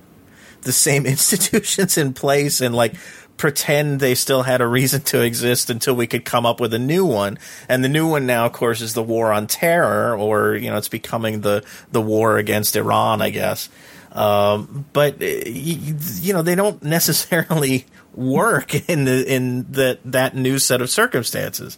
[0.61, 2.95] the same institutions in place and like
[3.37, 6.79] pretend they still had a reason to exist until we could come up with a
[6.79, 7.37] new one.
[7.67, 10.77] And the new one now, of course, is the war on terror, or you know,
[10.77, 13.69] it's becoming the the war against Iran, I guess.
[14.11, 20.59] Um, but you, you know, they don't necessarily work in the in the that new
[20.59, 21.77] set of circumstances.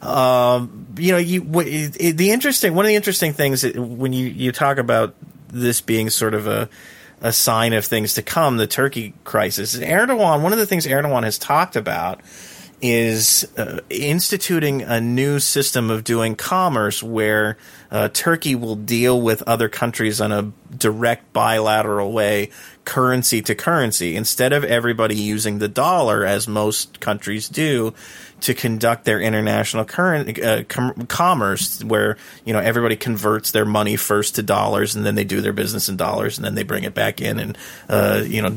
[0.00, 4.50] Um, you know, you it, the interesting one of the interesting things when you you
[4.50, 5.14] talk about
[5.48, 6.68] this being sort of a
[7.20, 9.76] a sign of things to come, the Turkey crisis.
[9.76, 12.20] Erdogan, one of the things Erdogan has talked about
[12.82, 17.58] is uh, instituting a new system of doing commerce where
[17.90, 22.50] uh, Turkey will deal with other countries on a direct bilateral way,
[22.84, 27.92] currency to currency, instead of everybody using the dollar as most countries do
[28.40, 33.96] to conduct their international current uh, com- commerce, where you know everybody converts their money
[33.96, 36.84] first to dollars, and then they do their business in dollars, and then they bring
[36.84, 38.56] it back in, and uh, you know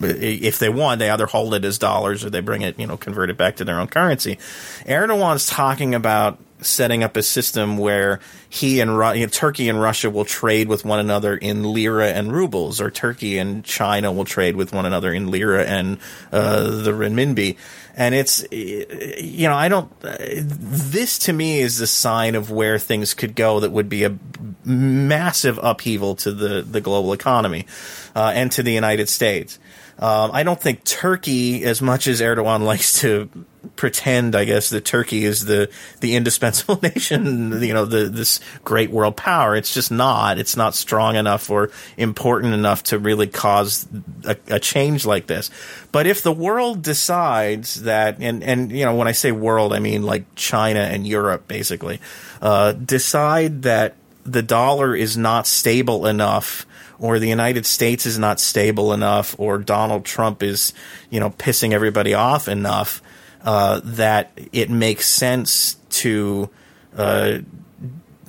[0.00, 2.96] if they want, they either hold it as dollars or they bring it, you know,
[2.96, 4.38] convert it back to their own currency.
[4.86, 9.78] Erdogan's talking about setting up a system where he and Ru- you know, Turkey and
[9.78, 14.24] Russia will trade with one another in lira and rubles, or Turkey and China will
[14.24, 15.98] trade with one another in lira and
[16.32, 17.56] uh, the renminbi.
[17.98, 23.14] And it's, you know, I don't, this to me is the sign of where things
[23.14, 24.18] could go that would be a
[24.64, 27.66] massive upheaval to the, the global economy
[28.14, 29.58] uh, and to the United States.
[29.98, 33.30] Um, I don't think Turkey, as much as Erdogan likes to
[33.74, 38.90] pretend, I guess, that Turkey is the the indispensable nation, you know, the this great
[38.90, 39.56] world power.
[39.56, 40.38] It's just not.
[40.38, 43.86] It's not strong enough or important enough to really cause
[44.24, 45.50] a, a change like this.
[45.92, 49.78] But if the world decides that, and and you know, when I say world, I
[49.78, 52.00] mean like China and Europe, basically,
[52.42, 53.94] uh, decide that
[54.26, 56.66] the dollar is not stable enough
[56.98, 60.72] or the United States is not stable enough, or Donald Trump is,
[61.10, 63.02] you know, pissing everybody off enough
[63.44, 66.48] uh, that it makes sense to
[66.96, 67.38] uh,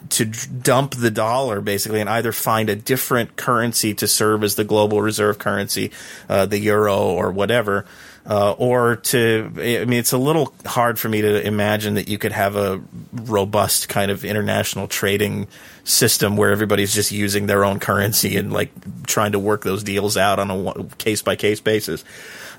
[0.10, 4.64] to dump the dollar basically and either find a different currency to serve as the
[4.64, 5.92] global reserve currency,
[6.30, 7.86] uh, the euro or whatever,
[8.26, 12.18] uh, or to, I mean, it's a little hard for me to imagine that you
[12.18, 12.82] could have a
[13.14, 15.48] robust kind of international trading
[15.88, 18.72] system where everybody's just using their own currency and like
[19.06, 22.04] trying to work those deals out on a case by case basis.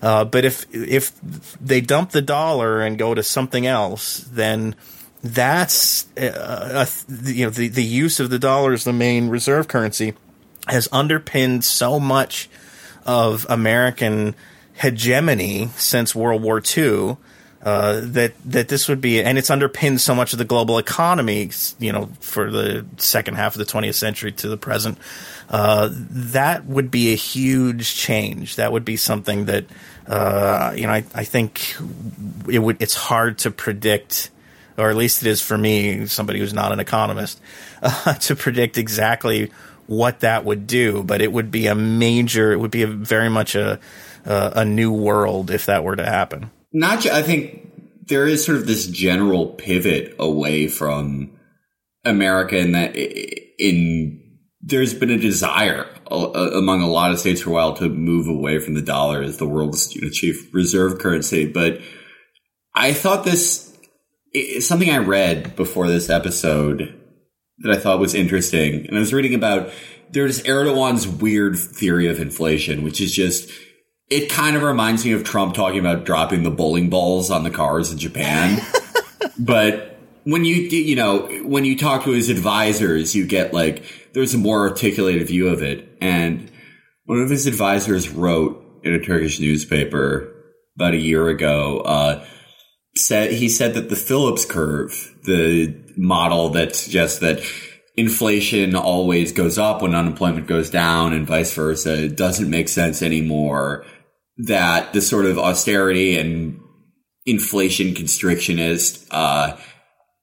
[0.00, 1.12] Uh, but if if
[1.60, 4.74] they dump the dollar and go to something else, then
[5.22, 6.86] that's uh,
[7.24, 10.14] you know the the use of the dollar as the main reserve currency
[10.66, 12.48] has underpinned so much
[13.04, 14.34] of American
[14.74, 17.16] hegemony since World War II.
[17.60, 21.50] Uh, that that this would be, and it's underpinned so much of the global economy,
[21.80, 24.96] you know, for the second half of the 20th century to the present.
[25.50, 28.56] Uh, that would be a huge change.
[28.56, 29.64] That would be something that,
[30.06, 31.74] uh, you know, I, I think
[32.48, 32.80] it would.
[32.80, 34.30] It's hard to predict,
[34.76, 37.40] or at least it is for me, somebody who's not an economist,
[38.20, 39.50] to predict exactly
[39.88, 41.02] what that would do.
[41.02, 42.52] But it would be a major.
[42.52, 43.80] It would be a very much a
[44.24, 46.52] uh, a new world if that were to happen.
[46.72, 51.38] Not, I think there is sort of this general pivot away from
[52.04, 54.22] America in that in
[54.60, 58.58] there's been a desire among a lot of states for a while to move away
[58.58, 61.46] from the dollar as the world's chief reserve currency.
[61.46, 61.80] But
[62.74, 63.76] I thought this
[64.60, 66.94] something I read before this episode
[67.58, 69.70] that I thought was interesting, and I was reading about
[70.10, 73.50] there's Erdogan's weird theory of inflation, which is just
[74.10, 77.50] it kind of reminds me of Trump talking about dropping the bowling balls on the
[77.50, 78.60] cars in Japan.
[79.38, 84.34] but when you you know when you talk to his advisors, you get like there's
[84.34, 85.96] a more articulated view of it.
[86.00, 86.50] And
[87.04, 90.34] one of his advisors wrote in a Turkish newspaper
[90.76, 91.80] about a year ago.
[91.80, 92.24] Uh,
[92.96, 97.40] said he said that the Phillips curve, the model that suggests that
[97.96, 103.84] inflation always goes up when unemployment goes down and vice versa, doesn't make sense anymore
[104.38, 106.60] that the sort of austerity and
[107.26, 109.56] inflation constrictionist uh,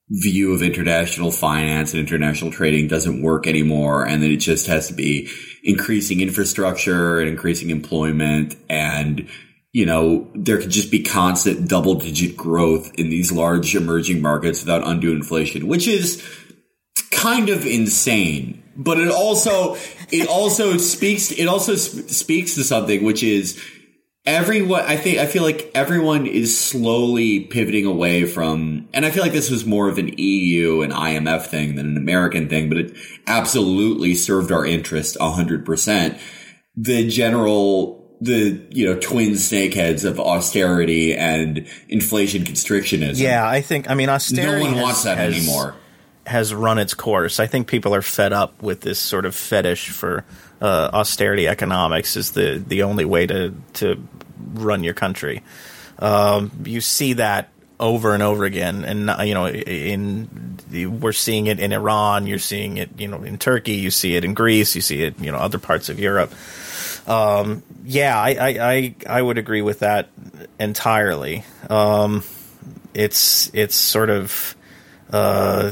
[0.09, 4.87] view of international finance and international trading doesn't work anymore, and that it just has
[4.87, 5.29] to be
[5.63, 9.27] increasing infrastructure and increasing employment and
[9.75, 14.61] you know, there could just be constant double digit growth in these large emerging markets
[14.61, 16.25] without undue inflation, which is
[17.11, 18.63] kind of insane.
[18.77, 19.75] But it also,
[20.13, 23.61] it also speaks, it also sp- speaks to something, which is
[24.25, 29.21] everyone i think i feel like everyone is slowly pivoting away from and i feel
[29.21, 32.77] like this was more of an eu and imf thing than an american thing but
[32.77, 32.95] it
[33.27, 36.19] absolutely served our interest 100%
[36.75, 43.19] the general the you know twin snakeheads of austerity and inflation constrictionism.
[43.19, 45.75] Yeah i think i mean austerity no one has, wants that has, anymore
[46.25, 49.89] has run its course i think people are fed up with this sort of fetish
[49.89, 50.23] for
[50.61, 54.01] uh, austerity economics is the the only way to to
[54.53, 55.43] run your country.
[55.99, 60.57] Um, you see that over and over again, and you know, in
[60.99, 64.25] we're seeing it in Iran, you're seeing it, you know, in Turkey, you see it
[64.25, 66.33] in Greece, you see it, you know, other parts of Europe.
[67.07, 70.09] Um, yeah, I, I, I, I, would agree with that
[70.59, 71.45] entirely.
[71.69, 72.23] Um,
[72.95, 74.55] it's it's sort of,
[75.11, 75.71] uh,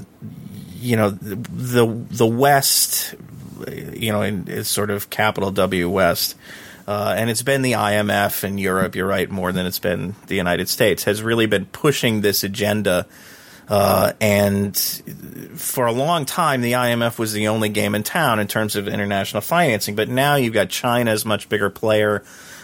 [0.79, 3.15] you know, the the West
[3.67, 6.35] you know, in, is sort of capital W West.
[6.85, 10.35] Uh, and it's been the IMF in Europe, you're right, more than it's been the
[10.35, 13.05] United States, has really been pushing this agenda.
[13.69, 14.77] Uh, and
[15.55, 18.89] for a long time, the IMF was the only game in town in terms of
[18.89, 19.95] international financing.
[19.95, 22.23] But now you've got China as much bigger player.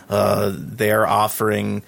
[0.10, 1.82] Uh, they're offering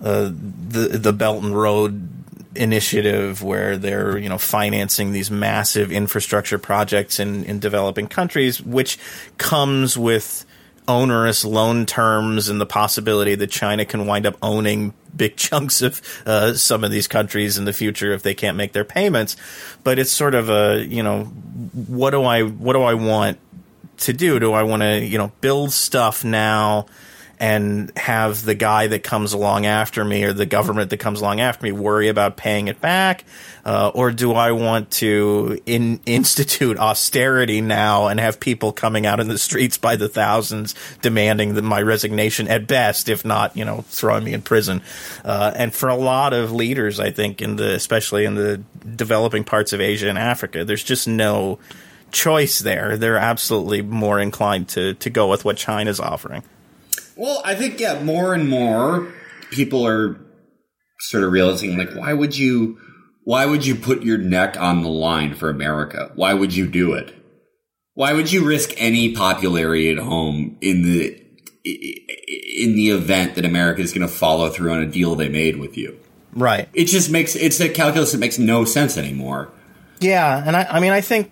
[0.00, 2.21] uh, the the Belt and Road
[2.54, 8.98] initiative where they're you know financing these massive infrastructure projects in in developing countries, which
[9.38, 10.44] comes with
[10.88, 16.02] onerous loan terms and the possibility that China can wind up owning big chunks of
[16.26, 19.36] uh, some of these countries in the future if they can't make their payments.
[19.84, 23.38] But it's sort of a you know what do I what do I want
[23.98, 24.38] to do?
[24.38, 26.86] Do I want to you know build stuff now?
[27.42, 31.40] And have the guy that comes along after me or the government that comes along
[31.40, 33.24] after me worry about paying it back?
[33.64, 39.18] Uh, or do I want to in, institute austerity now and have people coming out
[39.18, 43.64] in the streets by the thousands demanding the, my resignation at best, if not, you
[43.64, 44.80] know, throwing me in prison?
[45.24, 48.62] Uh, and for a lot of leaders, I think, in the especially in the
[48.94, 51.58] developing parts of Asia and Africa, there's just no
[52.12, 52.96] choice there.
[52.96, 56.44] They're absolutely more inclined to to go with what China's offering.
[57.22, 59.12] Well, I think yeah, more and more
[59.52, 60.18] people are
[60.98, 62.80] sort of realizing like, why would you
[63.22, 66.10] Why would you put your neck on the line for America?
[66.16, 67.14] Why would you do it?
[67.94, 71.16] Why would you risk any popularity at home in the
[71.64, 75.58] in the event that America is going to follow through on a deal they made
[75.58, 76.00] with you?
[76.32, 76.68] Right.
[76.72, 79.48] It just makes it's a calculus that makes no sense anymore.
[80.00, 81.30] Yeah, and I, I mean, I think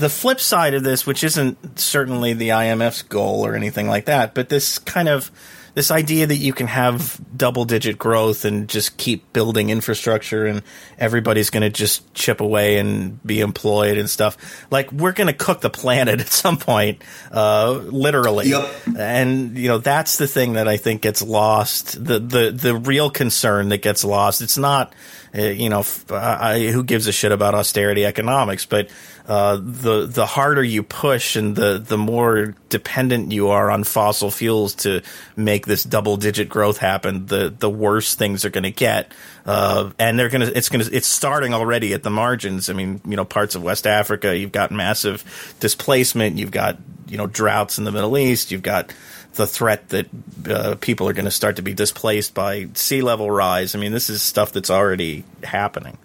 [0.00, 4.34] the flip side of this, which isn't certainly the IMF's goal or anything like that,
[4.34, 5.30] but this kind of
[5.74, 10.62] this idea that you can have double digit growth and just keep building infrastructure and
[10.98, 14.66] everybody's going to just chip away and be employed and stuff.
[14.70, 18.48] Like we're going to cook the planet at some point, uh, literally.
[18.48, 18.70] Yep.
[18.98, 22.04] And you know that's the thing that I think gets lost.
[22.04, 24.42] The the the real concern that gets lost.
[24.42, 24.94] It's not.
[25.36, 28.66] Uh, you know, I, who gives a shit about austerity economics?
[28.66, 28.90] But
[29.28, 34.30] uh, the the harder you push and the the more dependent you are on fossil
[34.30, 35.02] fuels to
[35.36, 39.12] make this double digit growth happen, the the worse things are going to get.
[39.46, 42.68] Uh, and they're gonna it's gonna it's starting already at the margins.
[42.68, 46.38] I mean, you know, parts of West Africa, you've got massive displacement.
[46.38, 48.50] You've got you know droughts in the Middle East.
[48.50, 48.92] You've got
[49.34, 50.06] the threat that
[50.48, 53.74] uh, people are going to start to be displaced by sea level rise.
[53.74, 55.98] I mean, this is stuff that's already happening.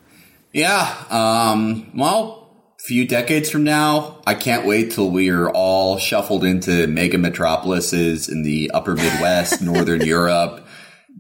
[0.54, 0.96] Yeah.
[1.10, 2.50] Um, well,
[2.80, 7.18] a few decades from now, I can't wait till we are all shuffled into mega
[7.18, 10.66] metropolises in the upper Midwest, Northern Europe.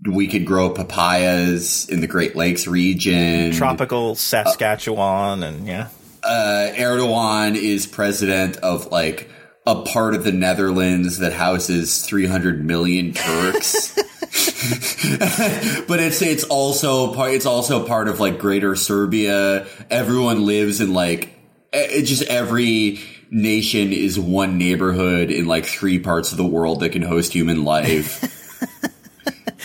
[0.09, 3.51] We could grow papayas in the Great Lakes region.
[3.51, 5.89] Tropical Saskatchewan, uh, and yeah.
[6.23, 9.29] Uh, Erdogan is president of like
[9.65, 13.95] a part of the Netherlands that houses 300 million Turks.
[15.87, 19.65] but it's it's also part it's also part of like greater Serbia.
[19.89, 21.33] Everyone lives in like
[21.73, 22.99] it just every
[23.31, 27.65] nation is one neighborhood in like three parts of the world that can host human
[27.65, 28.21] life.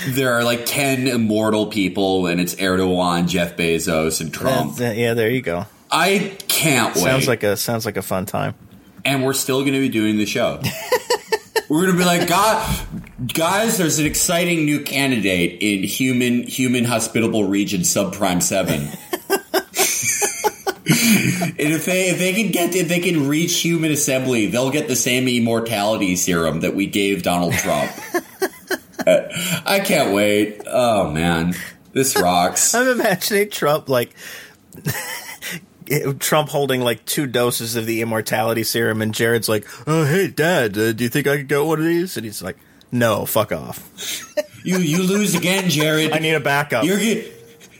[0.08, 4.78] there are like 10 immortal people and it's Erdogan, Jeff Bezos and Trump.
[4.78, 5.66] yeah, there you go.
[5.90, 7.04] I can't wait.
[7.04, 8.54] Sounds like a sounds like a fun time
[9.04, 10.60] and we're still going to be doing the show.
[11.68, 12.86] we're going to be like, God,
[13.32, 18.88] guys, there's an exciting new candidate in human human hospitable region subprime seven.
[20.90, 24.88] and if they if they can get if they can reach human assembly, they'll get
[24.88, 27.92] the same immortality serum that we gave Donald Trump.
[29.06, 29.20] uh,
[29.66, 30.62] I can't wait.
[30.66, 31.54] Oh man,
[31.92, 32.74] this rocks.
[32.74, 34.14] I'm imagining Trump like
[36.18, 40.76] Trump holding like two doses of the immortality serum, and Jared's like, "Oh, hey, Dad,
[40.78, 42.56] uh, do you think I could get one of these?" And he's like,
[42.92, 43.88] "No, fuck off."
[44.64, 46.12] you you lose again, Jared.
[46.12, 46.84] I need a backup.
[46.84, 47.32] You're get,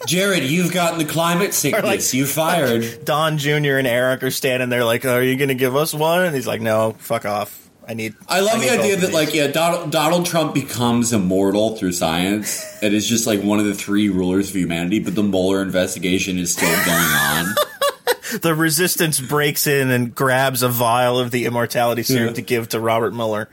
[0.06, 1.84] Jared, you've gotten the climate sickness.
[1.84, 3.00] Like, you fired.
[3.04, 3.76] Don Jr.
[3.76, 6.46] and Eric are standing there like, "Are you going to give us one?" And he's
[6.46, 7.58] like, "No, fuck off."
[7.88, 8.14] I need.
[8.28, 12.64] I love I the idea that, like, yeah, Donald, Donald Trump becomes immortal through science.
[12.82, 16.38] it is just like one of the three rulers of humanity, but the Mueller investigation
[16.38, 17.54] is still going on.
[18.38, 22.34] The resistance breaks in and grabs a vial of the immortality serum yeah.
[22.34, 23.48] to give to Robert Mueller.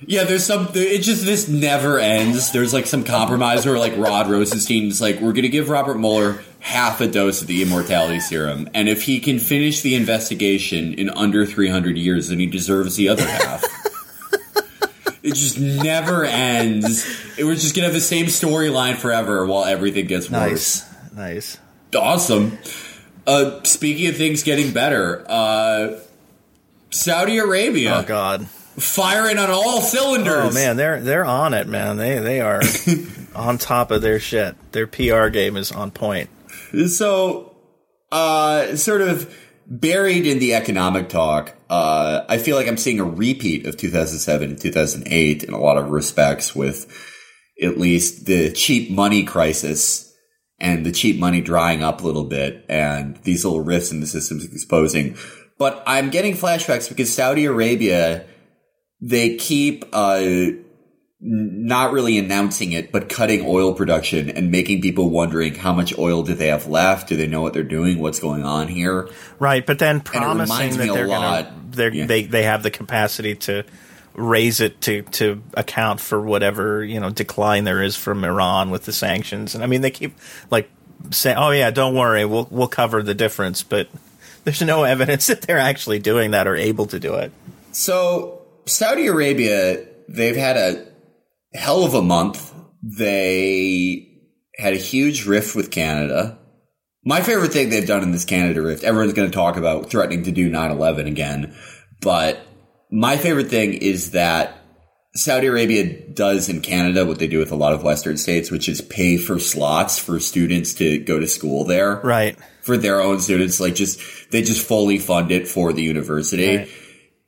[0.00, 0.68] Yeah, there's some.
[0.74, 2.52] It just this never ends.
[2.52, 7.00] There's like some compromise where like Rod Rosenstein's like, we're gonna give Robert Mueller half
[7.00, 11.46] a dose of the immortality serum, and if he can finish the investigation in under
[11.46, 13.64] 300 years, then he deserves the other half.
[15.22, 17.06] it just never ends.
[17.38, 20.84] It, we're just gonna have the same storyline forever while everything gets worse.
[21.14, 21.58] Nice, nice,
[21.94, 22.58] awesome.
[23.26, 25.98] Uh, speaking of things getting better, uh,
[26.90, 27.96] Saudi Arabia.
[27.96, 30.50] Oh God, firing on all cylinders.
[30.50, 31.96] Oh man, they're they're on it, man.
[31.96, 32.62] They they are
[33.34, 34.54] on top of their shit.
[34.72, 36.30] Their PR game is on point.
[36.88, 37.56] So,
[38.12, 39.34] uh, sort of
[39.66, 44.50] buried in the economic talk, uh, I feel like I'm seeing a repeat of 2007
[44.50, 46.86] and 2008 in a lot of respects, with
[47.60, 50.05] at least the cheap money crisis
[50.58, 54.06] and the cheap money drying up a little bit and these little rifts in the
[54.06, 55.16] systems exposing.
[55.58, 58.26] But I'm getting flashbacks because Saudi Arabia,
[59.00, 60.22] they keep, uh,
[61.18, 66.22] not really announcing it, but cutting oil production and making people wondering how much oil
[66.22, 67.08] do they have left?
[67.08, 67.98] Do they know what they're doing?
[67.98, 69.08] What's going on here?
[69.38, 69.64] Right.
[69.64, 72.06] But then promising that they're going to, yeah.
[72.06, 73.64] they, they have the capacity to,
[74.16, 78.84] raise it to to account for whatever you know decline there is from Iran with
[78.84, 79.54] the sanctions.
[79.54, 80.16] And I mean, they keep
[80.50, 80.70] like
[81.10, 83.88] saying, "Oh yeah, don't worry, we'll we'll cover the difference," but
[84.44, 87.32] there's no evidence that they're actually doing that or able to do it.
[87.72, 90.86] So Saudi Arabia, they've had a
[91.54, 92.54] hell of a month.
[92.82, 94.08] They
[94.56, 96.38] had a huge rift with Canada.
[97.04, 100.24] My favorite thing they've done in this Canada rift, everyone's going to talk about threatening
[100.24, 101.54] to do 9 11 again,
[102.00, 102.40] but
[102.90, 104.58] my favorite thing is that
[105.14, 108.68] Saudi Arabia does in Canada what they do with a lot of Western states, which
[108.68, 111.96] is pay for slots for students to go to school there.
[111.96, 112.36] Right.
[112.62, 116.56] For their own students, like just, they just fully fund it for the university.
[116.58, 116.68] Right.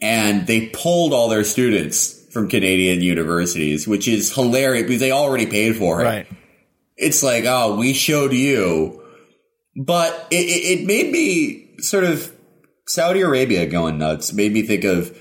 [0.01, 5.47] And they pulled all their students from Canadian universities, which is hilarious because they already
[5.47, 6.05] paid for it.
[6.05, 6.27] Right.
[6.97, 9.03] It's like, oh, we showed you.
[9.77, 12.33] But it, it, it made me sort of
[12.87, 15.17] Saudi Arabia going nuts, made me think of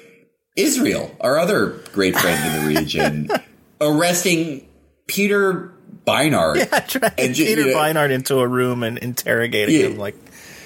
[0.57, 3.29] Israel, our other great friend in the region,
[3.81, 4.67] arresting
[5.07, 5.73] Peter
[6.05, 6.57] Beinart.
[6.57, 9.87] Yeah, dragging And ju- Peter you know- Beinart into a room and interrogating Yeah.
[9.87, 10.15] him, like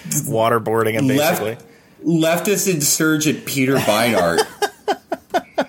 [0.07, 1.57] waterboarding him, basically.
[2.03, 4.39] left leftist insurgent Peter Beinart.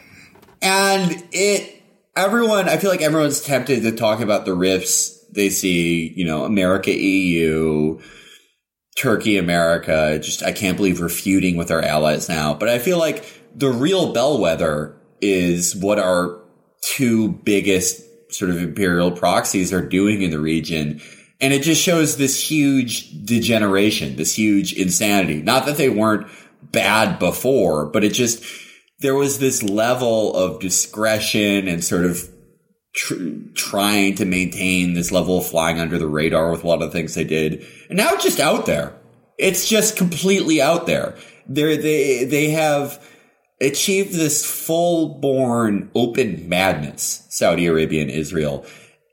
[0.62, 1.82] and it
[2.16, 6.44] everyone I feel like everyone's tempted to talk about the rifts they see, you know,
[6.44, 7.98] America EU,
[8.98, 12.52] Turkey America, just I can't believe we're feuding with our allies now.
[12.54, 16.40] But I feel like the real bellwether is what our
[16.82, 21.00] two biggest sort of imperial proxies are doing in the region.
[21.40, 25.42] And it just shows this huge degeneration, this huge insanity.
[25.42, 26.28] Not that they weren't
[26.62, 28.44] bad before, but it just,
[29.00, 32.28] there was this level of discretion and sort of
[32.94, 33.14] tr-
[33.54, 36.96] trying to maintain this level of flying under the radar with a lot of the
[36.96, 37.66] things they did.
[37.88, 38.94] And now it's just out there.
[39.38, 41.16] It's just completely out there.
[41.46, 43.04] They're, they, they have
[43.62, 48.66] achieved this full born open madness, Saudi Arabia and Israel.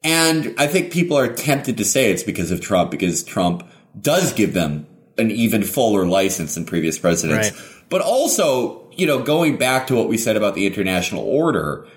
[0.03, 3.67] And I think people are tempted to say it's because of Trump, because Trump
[3.99, 4.87] does give them
[5.17, 7.51] an even fuller license than previous presidents.
[7.51, 7.61] Right.
[7.89, 11.87] But also, you know, going back to what we said about the international order,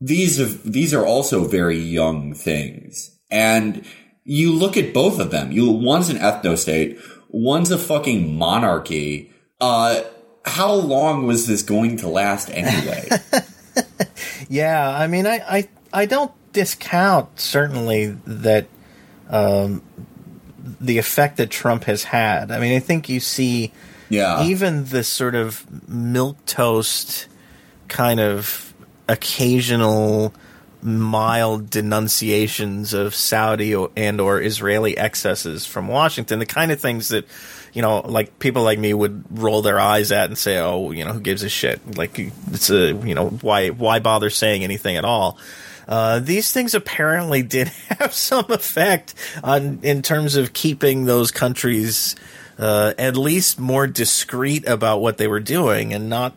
[0.00, 3.16] these have, these are also very young things.
[3.30, 3.84] And
[4.24, 5.52] you look at both of them.
[5.52, 6.98] You one's an ethno state,
[7.28, 9.32] one's a fucking monarchy.
[9.60, 10.02] Uh
[10.44, 13.08] how long was this going to last anyway?
[14.52, 18.66] Yeah, I mean, I, I, I don't discount certainly that
[19.30, 19.82] um,
[20.78, 22.50] the effect that Trump has had.
[22.50, 23.72] I mean, I think you see
[24.10, 24.44] yeah.
[24.44, 27.28] even the sort of milk toast
[27.88, 28.74] kind of
[29.08, 30.34] occasional
[30.82, 37.26] mild denunciations of Saudi and or Israeli excesses from Washington, the kind of things that
[37.72, 41.04] you know, like people like me would roll their eyes at and say, "Oh, you
[41.04, 44.96] know, who gives a shit?" Like it's a, you know, why why bother saying anything
[44.96, 45.38] at all?
[45.88, 52.14] Uh, these things apparently did have some effect on in terms of keeping those countries
[52.58, 56.34] uh, at least more discreet about what they were doing and not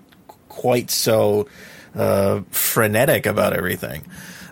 [0.48, 1.48] quite so
[1.96, 4.06] uh, frenetic about everything.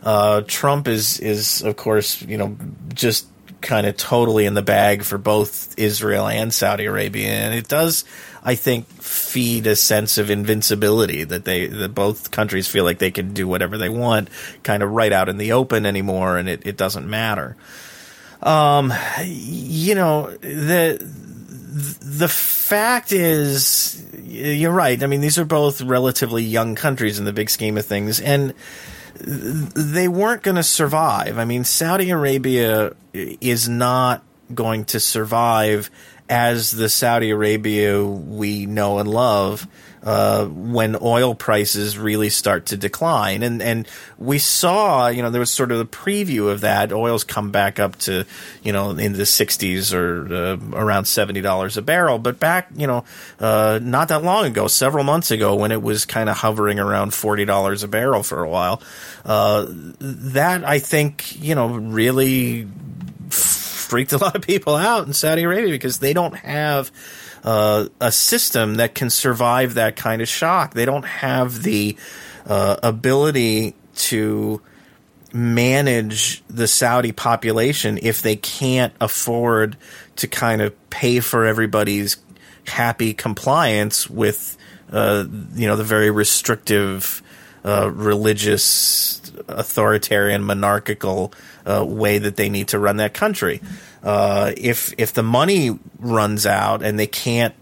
[0.04, 2.58] Uh, Trump is is of course you know
[2.93, 3.28] just
[3.64, 8.04] kind of totally in the bag for both Israel and Saudi Arabia, and it does,
[8.43, 13.12] I think, feed a sense of invincibility that they that both countries feel like they
[13.12, 14.30] can do whatever they want,
[14.62, 17.56] kind of right out in the open anymore, and it, it doesn't matter.
[18.41, 18.93] Um,
[19.24, 25.01] you know the the fact is, you're right.
[25.01, 28.54] I mean, these are both relatively young countries in the big scheme of things, and
[29.16, 31.38] they weren't going to survive.
[31.38, 35.89] I mean, Saudi Arabia is not going to survive
[36.30, 39.68] as the Saudi Arabia we know and love
[40.04, 43.41] uh, when oil prices really start to decline.
[43.41, 43.88] And and
[44.18, 46.91] we saw, you know, there was sort of the preview of that.
[46.91, 48.26] Oil's come back up to,
[48.64, 52.20] you know, in the 60s or uh, around $70 a barrel.
[52.20, 53.06] But back, you know,
[53.39, 57.12] uh, not that long ago, several months ago, when it was kind of hovering around
[57.12, 58.82] $40 a barrel for a while,
[59.26, 62.68] uh, that I think, you know, really
[63.30, 66.91] freaked a lot of people out in Saudi Arabia because they don't have
[67.44, 70.74] uh, a system that can survive that kind of shock.
[70.74, 71.98] They don't have the
[72.46, 74.62] uh, ability to
[75.34, 79.78] manage the Saudi population if they can't afford
[80.18, 82.18] to kind of pay for everybody's
[82.66, 84.58] happy compliance with
[84.91, 85.26] uh,
[85.56, 87.22] you know the very restrictive
[87.66, 91.34] uh, religious authoritarian monarchical
[91.66, 93.61] uh, way that they need to run that country.
[94.03, 97.55] Uh, if if the money runs out and they can't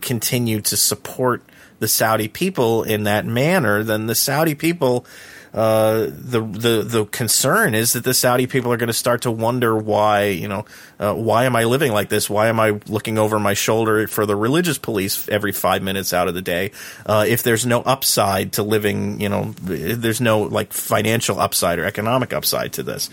[0.00, 1.42] continue to support
[1.80, 5.04] the Saudi people in that manner, then the Saudi people.
[5.52, 9.30] Uh, the the the concern is that the Saudi people are going to start to
[9.30, 10.66] wonder why you know
[11.00, 12.28] uh, why am I living like this?
[12.28, 16.28] Why am I looking over my shoulder for the religious police every five minutes out
[16.28, 16.72] of the day?
[17.06, 21.84] Uh, if there's no upside to living, you know, there's no like financial upside or
[21.84, 23.08] economic upside to this.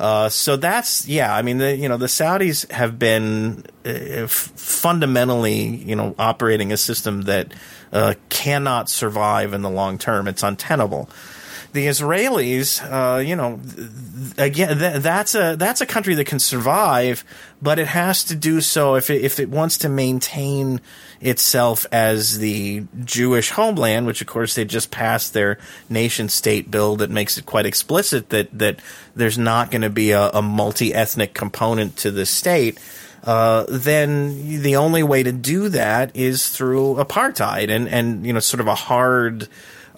[0.00, 1.34] Uh, so that's yeah.
[1.34, 6.76] I mean, the you know the Saudis have been uh, fundamentally you know operating a
[6.76, 7.52] system that
[8.28, 10.28] cannot survive in the long term.
[10.28, 11.08] It's untenable.
[11.72, 13.60] The Israelis, uh, you know,
[14.38, 17.24] again, th- that's a that's a country that can survive,
[17.60, 20.80] but it has to do so if it, if it wants to maintain
[21.20, 25.58] itself as the Jewish homeland, which of course they just passed their
[25.90, 28.80] nation state bill that makes it quite explicit that that
[29.14, 32.78] there's not going to be a, a multi ethnic component to the state.
[33.24, 38.40] Uh, then the only way to do that is through apartheid and and you know
[38.40, 39.48] sort of a hard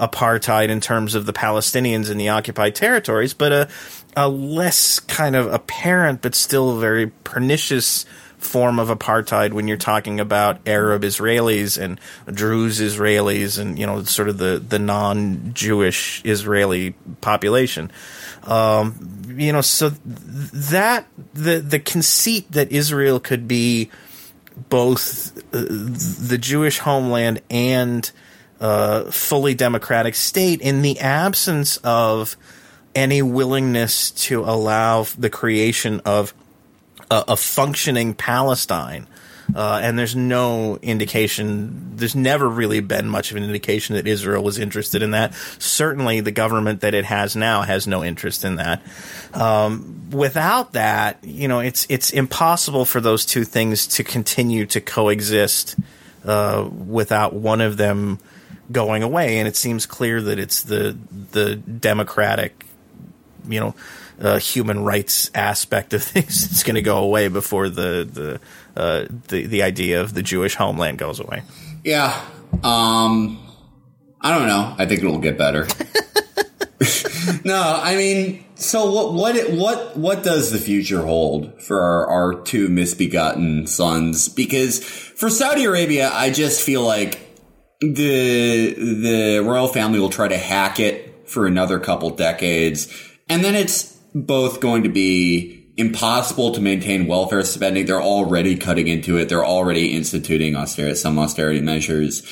[0.01, 3.69] apartheid in terms of the Palestinians in the occupied territories, but a,
[4.17, 8.07] a less kind of apparent but still very pernicious
[8.39, 12.01] form of apartheid when you're talking about Arab Israelis and
[12.35, 17.93] Druze Israelis and you know sort of the the non-Jewish Israeli population.
[18.45, 23.91] Um, you know, so that the the conceit that Israel could be
[24.69, 28.11] both uh, the Jewish homeland and
[29.11, 32.37] fully democratic state in the absence of
[32.95, 36.35] any willingness to allow the creation of
[37.11, 39.07] a, a functioning Palestine.
[39.55, 44.45] Uh, and there's no indication, there's never really been much of an indication that Israel
[44.45, 45.35] was interested in that.
[45.59, 48.81] Certainly, the government that it has now has no interest in that.
[49.35, 54.81] Um, without that, you know, it's it's impossible for those two things to continue to
[54.81, 55.75] coexist
[56.25, 58.21] uh, without one of them
[58.71, 59.39] going away.
[59.39, 60.97] And it seems clear that it's the
[61.33, 62.65] the democratic,
[63.49, 63.75] you know,
[64.21, 69.07] uh, human rights aspect of things that's going to go away before the the, uh,
[69.29, 71.43] the the idea of the Jewish homeland goes away.
[71.85, 72.21] Yeah,
[72.63, 73.39] um,
[74.21, 74.75] I don't know.
[74.79, 75.67] I think it'll get better.
[77.45, 79.15] no, I mean, so what?
[79.15, 79.51] What?
[79.53, 79.97] What?
[79.97, 84.29] What does the future hold for our, our two misbegotten sons?
[84.29, 87.30] Because for Saudi Arabia, I just feel like
[87.81, 92.93] the the royal family will try to hack it for another couple decades,
[93.29, 97.87] and then it's both going to be impossible to maintain welfare spending.
[97.87, 99.29] They're already cutting into it.
[99.29, 102.23] They're already instituting austerity, some austerity measures.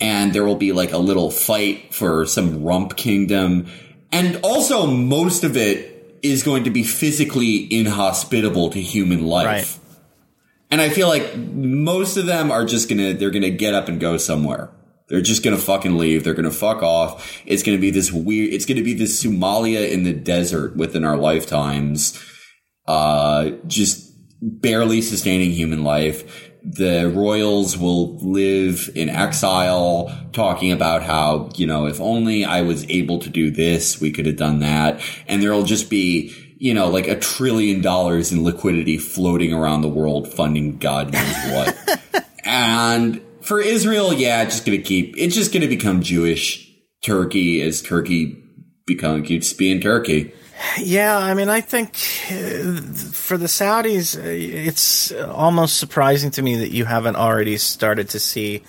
[0.00, 3.66] And there will be like a little fight for some rump kingdom.
[4.10, 9.46] And also most of it is going to be physically inhospitable to human life.
[9.46, 9.78] Right.
[10.70, 14.00] And I feel like most of them are just gonna, they're gonna get up and
[14.00, 14.70] go somewhere.
[15.08, 16.24] They're just gonna fucking leave.
[16.24, 17.40] They're gonna fuck off.
[17.46, 18.52] It's gonna be this weird.
[18.52, 22.22] It's gonna be this Somalia in the desert within our lifetimes.
[22.86, 26.50] Uh, just barely sustaining human life.
[26.62, 32.88] The royals will live in exile, talking about how you know if only I was
[32.90, 36.88] able to do this, we could have done that, and there'll just be you know,
[36.88, 42.24] like a trillion dollars in liquidity floating around the world funding God knows what.
[42.44, 45.16] and for Israel, yeah, just gonna keep.
[45.16, 46.70] It's just gonna become Jewish
[47.02, 48.36] Turkey as Turkey
[48.86, 50.32] become keeps being Turkey.
[50.78, 51.90] Yeah, I mean, I think
[52.30, 52.82] uh,
[53.12, 58.20] for the Saudis, uh, it's almost surprising to me that you haven't already started to
[58.20, 58.62] see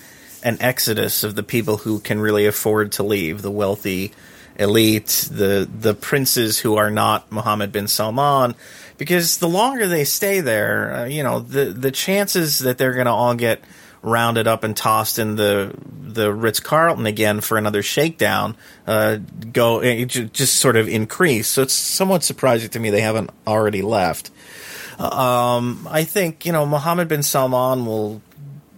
[0.44, 4.14] an exodus of the people who can really afford to leave, the wealthy
[4.56, 8.56] elite, the the princes who are not Mohammed bin Salman,
[8.98, 13.08] because the longer they stay there, uh, you know, the the chances that they're going
[13.08, 13.62] to all get
[14.02, 18.56] rounded up and tossed in the the Ritz Carlton again for another shakedown
[18.88, 19.18] uh,
[19.52, 21.48] go just sort of increase.
[21.48, 24.32] So it's somewhat surprising to me they haven't already left.
[25.00, 28.22] Um, I think you know Mohammed bin Salman will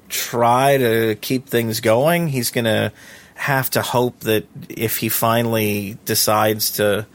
[0.10, 2.28] try to keep things going.
[2.28, 2.92] He's going to
[3.36, 7.08] have to hope that if he finally decides to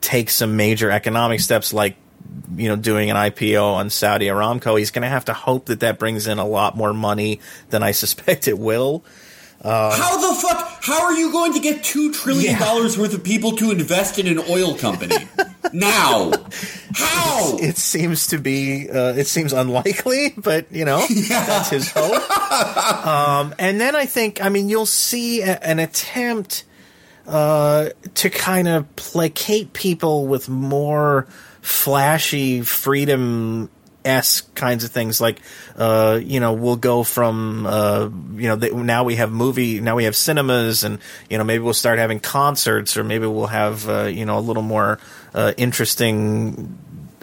[0.00, 1.96] take some major economic steps like
[2.56, 5.80] you know, doing an IPO on Saudi Aramco, he's going to have to hope that
[5.80, 9.04] that brings in a lot more money than I suspect it will.
[9.62, 10.78] Uh, how the fuck?
[10.82, 13.02] How are you going to get two trillion dollars yeah.
[13.02, 15.16] worth of people to invest in an oil company
[15.72, 16.30] now?
[16.94, 17.56] How?
[17.56, 18.88] It, it seems to be.
[18.88, 21.44] Uh, it seems unlikely, but you know yeah.
[21.46, 23.06] that's his hope.
[23.06, 26.64] um, and then I think, I mean, you'll see a, an attempt
[27.26, 31.26] uh, to kind of placate people with more
[31.66, 33.68] flashy freedom
[34.04, 35.20] esque kinds of things.
[35.20, 35.40] Like
[35.76, 39.96] uh, you know we'll go from uh, you know the, now we have movie now
[39.96, 43.88] we have cinemas and you know maybe we'll start having concerts or maybe we'll have
[43.88, 45.00] uh, you know a little more
[45.34, 46.78] uh, interesting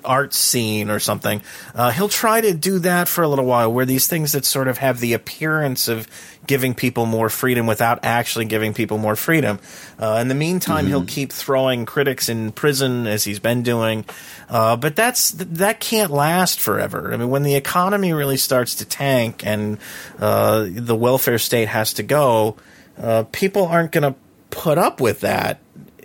[0.06, 1.42] art scene or something.
[1.74, 4.68] Uh, he'll try to do that for a little while, where these things that sort
[4.68, 6.08] of have the appearance of
[6.46, 9.60] giving people more freedom without actually giving people more freedom.
[9.98, 10.88] Uh, in the meantime, mm-hmm.
[10.88, 14.06] he'll keep throwing critics in prison as he's been doing,
[14.50, 17.14] uh, but that's that can't last forever.
[17.14, 19.78] I mean, when the economy really starts to tank and
[20.20, 22.58] uh, the welfare state has to go,
[22.98, 25.60] uh, people aren't going to put up with that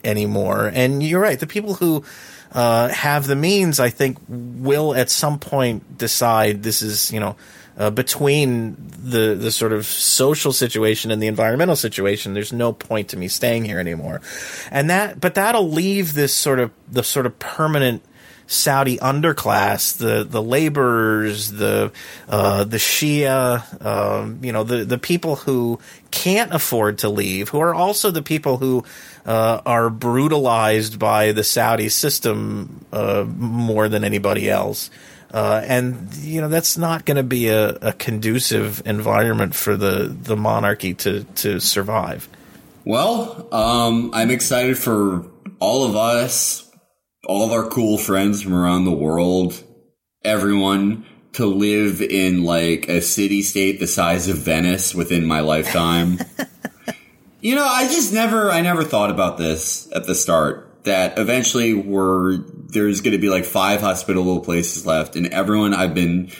[0.04, 0.70] anymore.
[0.72, 1.38] And you're right.
[1.38, 2.04] The people who
[2.52, 7.36] uh, have the means, I think, will at some point decide this is, you know,
[7.78, 13.10] uh, between the the sort of social situation and the environmental situation, there's no point
[13.10, 14.20] to me staying here anymore.
[14.70, 18.02] And that, but that'll leave this sort of the sort of permanent
[18.48, 21.92] Saudi underclass, the the laborers, the
[22.28, 25.78] uh, the Shia, um, you know, the the people who
[26.10, 28.84] can't afford to leave, who are also the people who
[29.28, 34.90] uh, are brutalized by the Saudi system uh, more than anybody else.
[35.30, 40.16] Uh, and you know that's not going to be a, a, conducive environment for the,
[40.22, 42.26] the monarchy to, to survive.
[42.86, 45.26] Well, um, I'm excited for
[45.60, 46.66] all of us,
[47.26, 49.62] all of our cool friends from around the world,
[50.24, 51.04] everyone
[51.34, 56.18] to live in like a city state the size of Venice within my lifetime.
[57.48, 61.72] you know, I just never, I never thought about this at the start that eventually
[61.72, 66.30] we're there's going to be like five hospitable places left, and everyone I've been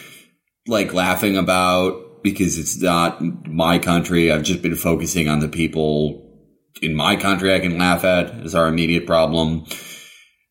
[0.67, 4.31] like laughing about because it's not my country.
[4.31, 6.45] I've just been focusing on the people
[6.83, 9.65] in my country I can laugh at as our immediate problem.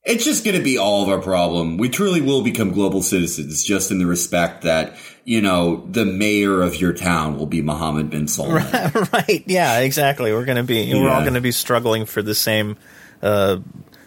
[0.07, 1.77] It's just going to be all of our problem.
[1.77, 4.95] We truly will become global citizens just in the respect that,
[5.25, 8.65] you know, the mayor of your town will be Mohammed bin Salman.
[9.13, 9.43] right.
[9.45, 10.31] Yeah, exactly.
[10.31, 10.95] We're going to be, yeah.
[10.95, 12.77] we're all going to be struggling for the same,
[13.21, 13.57] uh,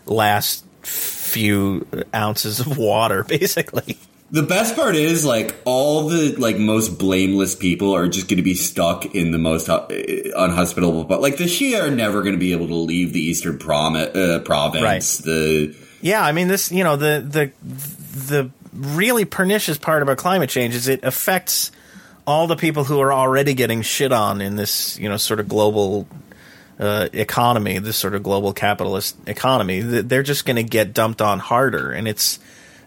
[0.07, 3.99] last few ounces of water, basically.
[4.33, 8.45] The best part is like all the like most blameless people are just going to
[8.45, 11.05] be stuck in the most uh, unhospitable.
[11.05, 13.97] But like the Shia are never going to be able to leave the eastern prom-
[13.97, 14.83] uh, province.
[14.83, 15.03] Right.
[15.03, 16.71] The yeah, I mean this.
[16.71, 17.53] You know the the
[18.27, 21.73] the really pernicious part about climate change is it affects
[22.27, 25.49] all the people who are already getting shit on in this you know sort of
[25.49, 26.07] global
[26.79, 31.39] uh, economy, this sort of global capitalist economy, they're just going to get dumped on
[31.39, 32.39] harder, and it's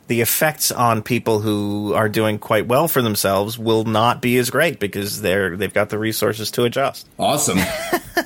[0.08, 4.50] the effects on people who are doing quite well for themselves will not be as
[4.50, 7.08] great because they're they've got the resources to adjust.
[7.20, 7.60] Awesome,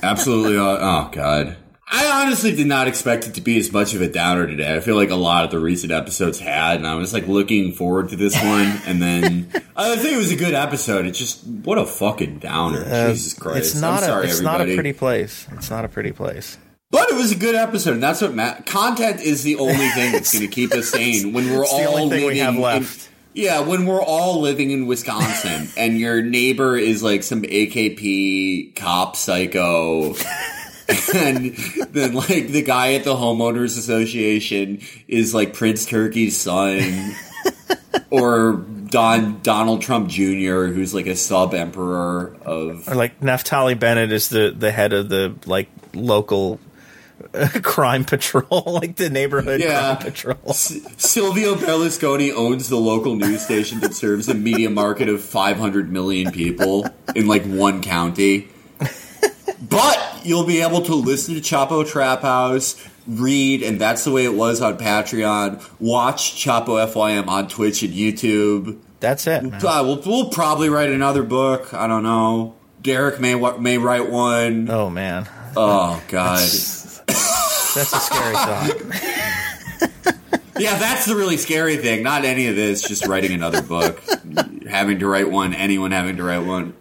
[0.02, 0.56] absolutely.
[0.56, 1.56] oh God.
[1.90, 4.76] I honestly did not expect it to be as much of a downer today.
[4.76, 7.72] I feel like a lot of the recent episodes had, and I was like looking
[7.72, 8.80] forward to this one.
[8.88, 11.04] And then I think it was a good episode.
[11.06, 12.84] It's just what a fucking downer.
[12.84, 13.58] Uh, Jesus Christ!
[13.58, 14.02] It's not.
[14.02, 14.64] I'm sorry, a, it's everybody.
[14.64, 15.46] not a pretty place.
[15.52, 16.56] It's not a pretty place.
[16.90, 18.64] But it was a good episode, and that's what Matt.
[18.66, 22.26] Content is the only thing that's going to keep us sane when we're all living.
[22.26, 23.08] we have left.
[23.34, 28.74] In, yeah, when we're all living in Wisconsin, and your neighbor is like some AKP
[28.76, 30.14] cop psycho.
[31.14, 31.54] And
[31.90, 37.14] then like the guy at the homeowners association is like Prince Turki's son
[38.10, 44.12] or Don Donald Trump Jr., who's like a sub emperor of or like Naftali Bennett
[44.12, 46.58] is the the head of the like local
[47.34, 49.96] uh, crime patrol, like the neighborhood yeah.
[49.96, 50.38] crime patrol.
[50.48, 55.92] S- Silvio Berlusconi owns the local news station that serves a media market of 500
[55.92, 58.48] million people in like one county.
[59.60, 62.76] But you'll be able to listen to Chapo Trap House,
[63.06, 65.64] read, and that's the way it was on Patreon.
[65.80, 68.78] Watch Chapo FYM on Twitch and YouTube.
[69.00, 69.44] That's it.
[69.44, 71.72] Uh, we'll, we'll probably write another book.
[71.72, 72.54] I don't know.
[72.82, 74.68] Derek may may write one.
[74.70, 75.28] Oh man.
[75.56, 76.38] Oh god.
[76.38, 76.98] That's,
[77.74, 78.70] that's a scary thought.
[80.58, 82.02] yeah, that's the really scary thing.
[82.02, 82.82] Not any of this.
[82.82, 84.00] Just writing another book,
[84.68, 85.54] having to write one.
[85.54, 86.74] Anyone having to write one.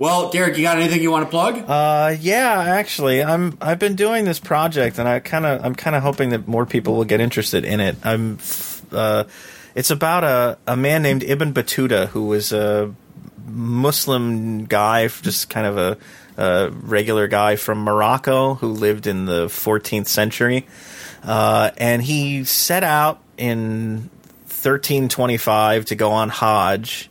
[0.00, 1.62] Well, Derek, you got anything you want to plug?
[1.68, 3.58] Uh, yeah, actually, I'm.
[3.60, 6.64] I've been doing this project, and I kind of, I'm kind of hoping that more
[6.64, 7.96] people will get interested in it.
[8.02, 8.38] I'm.
[8.90, 9.24] Uh,
[9.74, 12.94] it's about a a man named Ibn Battuta who was a
[13.46, 15.98] Muslim guy, just kind of a,
[16.42, 20.66] a regular guy from Morocco who lived in the 14th century,
[21.24, 24.08] uh, and he set out in
[24.46, 27.09] 1325 to go on Hajj.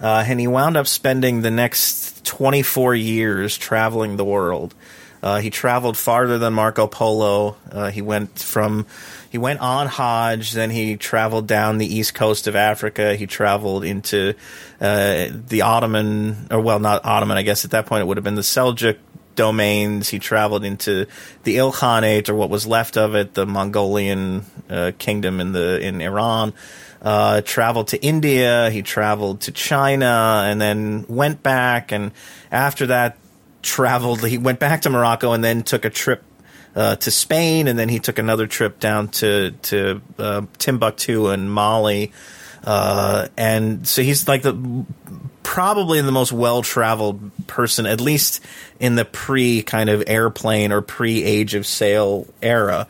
[0.00, 4.74] Uh, and he wound up spending the next 24 years traveling the world.
[5.22, 7.56] Uh, he traveled farther than Marco Polo.
[7.70, 8.86] Uh, he went from
[9.30, 13.14] he went on Hajj, then he traveled down the east coast of Africa.
[13.14, 14.34] He traveled into
[14.80, 17.36] uh, the Ottoman, or well, not Ottoman.
[17.36, 18.96] I guess at that point it would have been the Seljuk
[19.34, 20.08] domains.
[20.08, 21.06] He traveled into
[21.42, 26.00] the Ilkhanate, or what was left of it, the Mongolian uh, kingdom in the in
[26.00, 26.54] Iran
[27.02, 31.92] uh, traveled to India, he traveled to China, and then went back.
[31.92, 32.12] And
[32.50, 33.18] after that,
[33.62, 34.26] traveled.
[34.26, 36.22] He went back to Morocco and then took a trip
[36.74, 41.50] uh, to Spain, and then he took another trip down to to uh, Timbuktu and
[41.50, 42.12] Mali.
[42.64, 44.84] Uh, and so he's like the
[45.42, 48.44] probably the most well traveled person, at least
[48.78, 52.86] in the pre kind of airplane or pre age of sail era.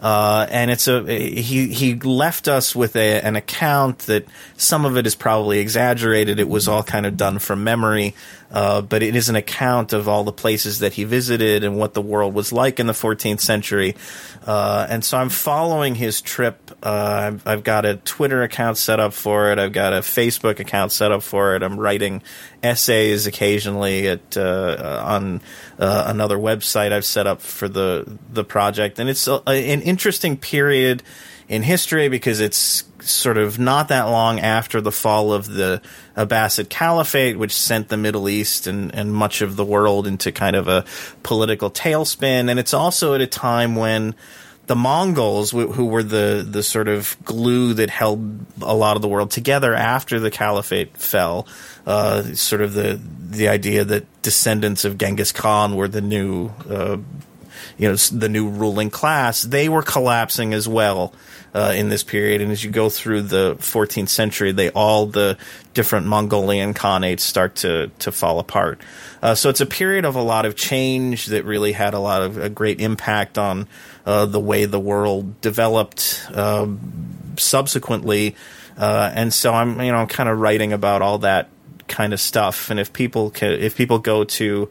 [0.00, 4.24] Uh, and it's a he he left us with a, an account that
[4.56, 6.38] some of it is probably exaggerated.
[6.38, 8.14] It was all kind of done from memory,
[8.50, 11.94] uh, but it is an account of all the places that he visited and what
[11.94, 13.94] the world was like in the 14th century.
[14.46, 16.70] Uh, and so I'm following his trip.
[16.82, 19.58] Uh, I've, I've, got a Twitter account set up for it.
[19.58, 21.62] I've got a Facebook account set up for it.
[21.62, 22.22] I'm writing
[22.62, 25.42] essays occasionally at uh, on
[25.78, 30.36] uh, another website I've set up for the the project, and it's a, an interesting
[30.36, 31.02] period
[31.48, 35.80] in history because it's sort of not that long after the fall of the
[36.16, 40.56] Abbasid Caliphate, which sent the Middle East and, and much of the world into kind
[40.56, 40.84] of a
[41.22, 42.50] political tailspin.
[42.50, 44.14] And it's also at a time when
[44.66, 49.08] the Mongols, who were the, the sort of glue that held a lot of the
[49.08, 51.48] world together after the Caliphate fell,
[51.86, 56.96] uh, sort of the the idea that descendants of Genghis Khan were the new, uh,
[57.76, 61.12] you know, the new ruling class, they were collapsing as well
[61.58, 62.40] uh, in this period.
[62.40, 65.36] And as you go through the 14th century, they all the
[65.74, 68.80] different Mongolian khanates start to to fall apart.
[69.20, 72.22] Uh, so it's a period of a lot of change that really had a lot
[72.22, 73.66] of a great impact on
[74.06, 76.78] uh, the way the world developed um,
[77.36, 78.36] subsequently.
[78.76, 81.48] Uh, and so I'm you know kind of writing about all that
[81.88, 82.70] kind of stuff.
[82.70, 84.70] And if people can, if people go to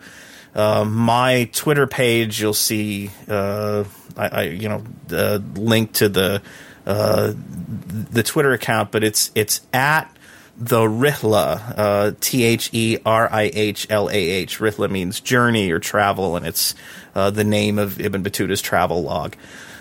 [0.56, 3.84] uh, my Twitter page, you'll see uh,
[4.16, 6.42] I, I, you know the link to the
[6.88, 10.10] uh, the Twitter account, but it's it's at
[10.58, 14.60] the Rihla, uh, T H E R I H L A H.
[14.60, 16.76] Rihla means journey or travel, and it's
[17.14, 19.36] uh, the name of Ibn Battuta's travel log.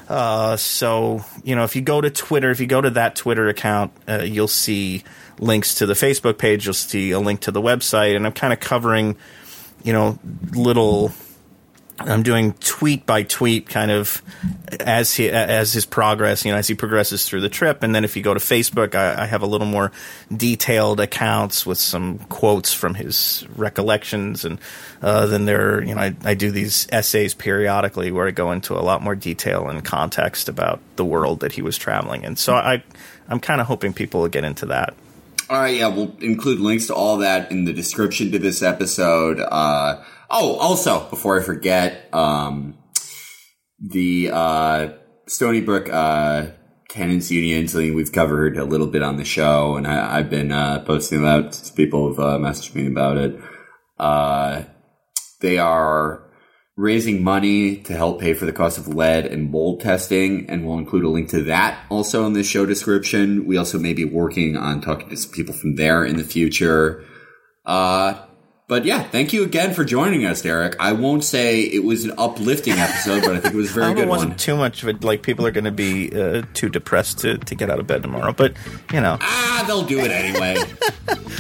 [0.09, 3.49] Uh, so you know, if you go to Twitter, if you go to that Twitter
[3.49, 5.05] account, uh, you'll see
[5.39, 6.67] links to the Facebook page.
[6.67, 9.17] You'll see a link to the website, and I'm kind of covering,
[9.85, 10.19] you know,
[10.53, 11.13] little
[11.99, 14.23] I'm doing tweet by tweet, kind of
[14.81, 17.83] as he as his progress, you know, as he progresses through the trip.
[17.83, 19.93] And then if you go to Facebook, I, I have a little more
[20.35, 24.59] detailed accounts with some quotes from his recollections, and
[25.01, 28.75] uh, then there, you know, I, I do these essays periodically where I go into
[28.75, 32.37] a lot more detail and context about the world that he was traveling in.
[32.37, 32.83] So I,
[33.29, 34.95] I'm kind of hoping people will get into that.
[35.49, 39.41] All right, yeah, we'll include links to all that in the description to this episode.
[39.41, 42.77] Uh, Oh, also, before I forget, um,
[43.79, 44.89] the uh,
[45.29, 46.49] Stony Brook uh,
[46.89, 50.51] Tenants Union, something we've covered a little bit on the show, and I, have been
[50.51, 51.71] uh, posting about.
[51.77, 53.41] People have uh, messaged me about it.
[53.99, 54.63] Uh,
[55.41, 56.23] they are
[56.77, 60.79] raising money to help pay for the cost of lead and mold testing, and we'll
[60.79, 63.47] include a link to that also in the show description.
[63.47, 67.05] We also may be working on talking to some people from there in the future.
[67.65, 68.26] Uh,
[68.69, 70.75] but yeah, thank you again for joining us, Derek.
[70.81, 73.95] I won't say it was an uplifting episode, but I think it was a very
[73.95, 74.39] good it wasn't one.
[74.39, 77.55] Too much of it, like people are going to be uh, too depressed to, to
[77.55, 78.55] get out of bed tomorrow, but
[78.93, 80.57] you know, ah, they'll do it anyway.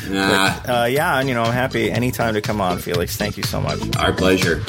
[0.08, 0.56] nah.
[0.66, 3.16] But, uh, yeah, and you know, I'm happy anytime to come on, Felix.
[3.16, 3.80] Thank you so much.
[3.96, 4.62] Our pleasure.